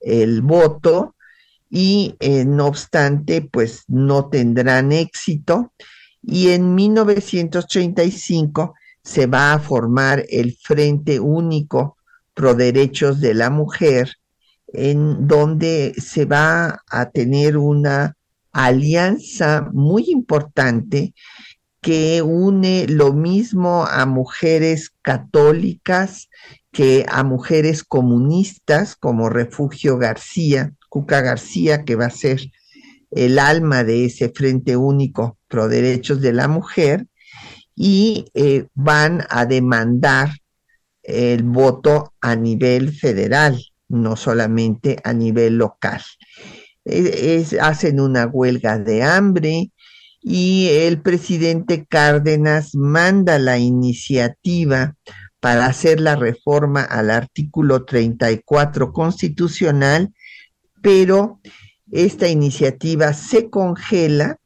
el 0.00 0.42
voto 0.42 1.14
y 1.74 2.16
eh, 2.20 2.44
no 2.44 2.66
obstante, 2.66 3.40
pues 3.40 3.84
no 3.88 4.28
tendrán 4.28 4.92
éxito. 4.92 5.72
Y 6.22 6.50
en 6.50 6.74
1935 6.74 8.74
se 9.02 9.26
va 9.26 9.54
a 9.54 9.58
formar 9.58 10.22
el 10.28 10.54
Frente 10.54 11.18
Único 11.18 11.96
Pro 12.34 12.54
Derechos 12.54 13.22
de 13.22 13.32
la 13.32 13.48
Mujer, 13.48 14.16
en 14.66 15.26
donde 15.26 15.94
se 15.96 16.26
va 16.26 16.82
a 16.90 17.08
tener 17.08 17.56
una 17.56 18.18
alianza 18.52 19.66
muy 19.72 20.10
importante 20.10 21.14
que 21.80 22.20
une 22.20 22.86
lo 22.86 23.14
mismo 23.14 23.86
a 23.86 24.04
mujeres 24.04 24.92
católicas 25.00 26.28
que 26.70 27.06
a 27.08 27.24
mujeres 27.24 27.82
comunistas 27.82 28.94
como 28.94 29.30
Refugio 29.30 29.96
García, 29.96 30.74
Cuca 30.92 31.22
García, 31.22 31.86
que 31.86 31.96
va 31.96 32.04
a 32.04 32.10
ser 32.10 32.38
el 33.10 33.38
alma 33.38 33.82
de 33.82 34.04
ese 34.04 34.28
Frente 34.28 34.76
Único 34.76 35.38
Pro 35.48 35.66
Derechos 35.68 36.20
de 36.20 36.34
la 36.34 36.48
Mujer, 36.48 37.06
y 37.74 38.26
eh, 38.34 38.66
van 38.74 39.24
a 39.30 39.46
demandar 39.46 40.28
el 41.02 41.44
voto 41.44 42.12
a 42.20 42.36
nivel 42.36 42.92
federal, 42.92 43.58
no 43.88 44.16
solamente 44.16 44.98
a 45.02 45.14
nivel 45.14 45.56
local. 45.56 46.02
hacen 47.62 47.98
una 47.98 48.26
huelga 48.26 48.78
de 48.78 49.02
hambre 49.02 49.70
y 50.20 50.68
el 50.72 51.00
presidente 51.00 51.86
Cárdenas 51.86 52.74
manda 52.74 53.38
la 53.38 53.56
iniciativa 53.56 54.94
para 55.40 55.64
hacer 55.64 56.00
la 56.00 56.16
reforma 56.16 56.82
al 56.82 57.10
artículo 57.10 57.86
34 57.86 58.92
constitucional, 58.92 60.12
pero 60.82 61.40
esta 61.90 62.28
iniciativa 62.28 63.14
se 63.14 63.48
congela 63.48 64.38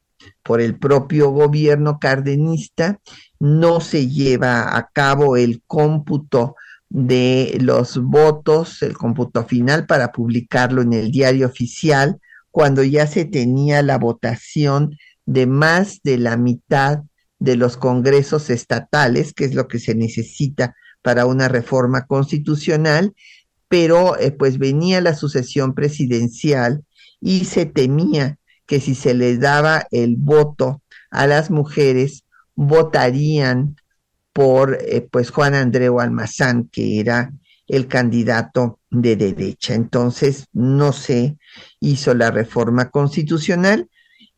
por 0.43 0.61
el 0.61 0.78
propio 0.78 1.30
gobierno 1.30 1.99
cardenista, 1.99 3.01
no 3.41 3.80
se 3.80 4.09
lleva 4.09 4.76
a 4.76 4.89
cabo 4.93 5.37
el 5.37 5.62
cómputo 5.66 6.55
de 6.89 7.59
los 7.61 7.99
votos, 7.99 8.82
el 8.82 8.97
cómputo 8.97 9.45
final 9.45 9.87
para 9.87 10.12
publicarlo 10.12 10.82
en 10.82 10.93
el 10.93 11.11
diario 11.11 11.47
oficial, 11.47 12.20
cuando 12.51 12.82
ya 12.84 13.07
se 13.07 13.24
tenía 13.24 13.82
la 13.82 13.99
votación 13.99 14.97
de 15.26 15.47
más 15.47 16.01
de 16.03 16.18
la 16.18 16.37
mitad 16.37 17.03
de 17.39 17.57
los 17.57 17.76
congresos 17.76 18.49
estatales, 18.51 19.34
que 19.34 19.45
es 19.45 19.55
lo 19.55 19.68
que 19.68 19.78
se 19.78 19.95
necesita 19.95 20.74
para 21.03 21.26
una 21.26 21.49
reforma 21.49 22.07
constitucional, 22.07 23.14
pero 23.69 24.19
eh, 24.19 24.31
pues 24.31 24.59
venía 24.59 25.01
la 25.01 25.14
sucesión 25.14 25.75
presidencial 25.75 26.85
y 27.21 27.45
se 27.45 27.67
temía 27.67 28.39
que 28.67 28.81
si 28.81 28.95
se 28.95 29.14
les 29.14 29.41
daba 29.41 29.87
el 29.91 30.17
voto 30.17 30.83
a 31.11 31.27
las 31.27 31.51
mujeres, 31.51 32.25
votarían 32.55 33.77
por 34.33 34.79
eh, 34.81 35.07
pues 35.11 35.31
Juan 35.31 35.55
Andreu 35.55 36.01
Almazán, 36.01 36.69
que 36.71 37.01
era 37.01 37.33
el 37.67 37.89
candidato 37.89 38.81
de 38.91 39.17
derecha. 39.17 39.75
Entonces 39.75 40.47
no 40.53 40.93
se 40.93 41.37
hizo 41.81 42.14
la 42.14 42.31
reforma 42.31 42.91
constitucional 42.91 43.89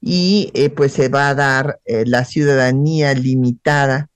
y 0.00 0.50
eh, 0.54 0.70
pues 0.70 0.92
se 0.92 1.08
va 1.08 1.28
a 1.28 1.34
dar 1.34 1.80
eh, 1.84 2.04
la 2.06 2.24
ciudadanía 2.24 3.14
limitada 3.14 4.08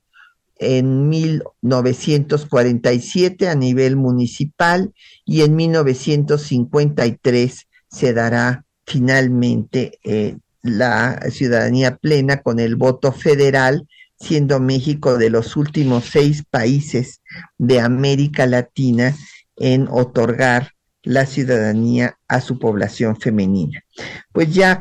en 0.62 1.08
1947 1.08 3.48
a 3.48 3.54
nivel 3.54 3.96
municipal 3.96 4.92
y 5.24 5.40
en 5.42 5.56
1953 5.56 7.68
se 7.88 8.12
dará 8.12 8.66
finalmente 8.86 9.98
eh, 10.04 10.36
la 10.62 11.20
ciudadanía 11.30 11.96
plena 11.96 12.42
con 12.42 12.60
el 12.60 12.76
voto 12.76 13.12
federal, 13.12 13.88
siendo 14.18 14.60
México 14.60 15.16
de 15.18 15.30
los 15.30 15.56
últimos 15.56 16.04
seis 16.06 16.44
países 16.48 17.20
de 17.58 17.80
América 17.80 18.46
Latina 18.46 19.16
en 19.56 19.88
otorgar 19.90 20.72
la 21.02 21.26
ciudadanía 21.26 22.18
a 22.28 22.40
su 22.40 22.58
población 22.58 23.16
femenina. 23.16 23.84
Pues 24.32 24.54
ya 24.54 24.80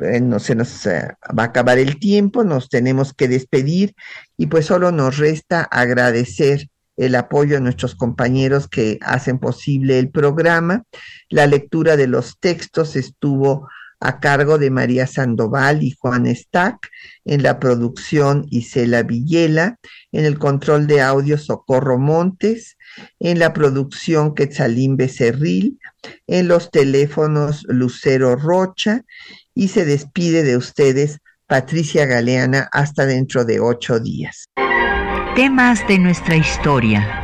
eh, 0.00 0.20
no 0.20 0.38
se 0.38 0.54
nos 0.54 0.86
eh, 0.86 1.08
va 1.38 1.44
a 1.44 1.46
acabar 1.46 1.78
el 1.78 1.98
tiempo, 1.98 2.44
nos 2.44 2.68
tenemos 2.68 3.12
que 3.14 3.28
despedir 3.28 3.94
y 4.36 4.46
pues 4.46 4.66
solo 4.66 4.92
nos 4.92 5.18
resta 5.18 5.62
agradecer 5.62 6.68
el 6.96 7.14
apoyo 7.14 7.56
a 7.56 7.60
nuestros 7.60 7.94
compañeros 7.94 8.68
que 8.68 8.98
hacen 9.02 9.38
posible 9.38 9.98
el 9.98 10.10
programa. 10.10 10.84
La 11.28 11.46
lectura 11.46 11.96
de 11.96 12.06
los 12.06 12.38
textos 12.38 12.96
estuvo 12.96 13.68
a 14.02 14.18
cargo 14.18 14.58
de 14.58 14.70
María 14.70 15.06
Sandoval 15.06 15.82
y 15.84 15.92
Juan 15.92 16.26
Stack, 16.26 16.90
en 17.24 17.44
la 17.44 17.60
producción 17.60 18.46
Isela 18.50 19.04
Villela, 19.04 19.78
en 20.10 20.24
el 20.24 20.40
control 20.40 20.88
de 20.88 21.00
audio 21.00 21.38
Socorro 21.38 21.98
Montes, 21.98 22.76
en 23.20 23.38
la 23.38 23.52
producción 23.52 24.34
Quetzalín 24.34 24.96
Becerril, 24.96 25.78
en 26.26 26.48
los 26.48 26.72
teléfonos 26.72 27.64
Lucero 27.68 28.34
Rocha, 28.34 29.04
y 29.54 29.68
se 29.68 29.84
despide 29.84 30.42
de 30.42 30.56
ustedes 30.56 31.18
Patricia 31.46 32.06
Galeana 32.06 32.68
hasta 32.72 33.06
dentro 33.06 33.44
de 33.44 33.60
ocho 33.60 34.00
días. 34.00 34.46
Temas 35.34 35.86
de 35.88 35.98
nuestra 35.98 36.36
historia 36.36 37.21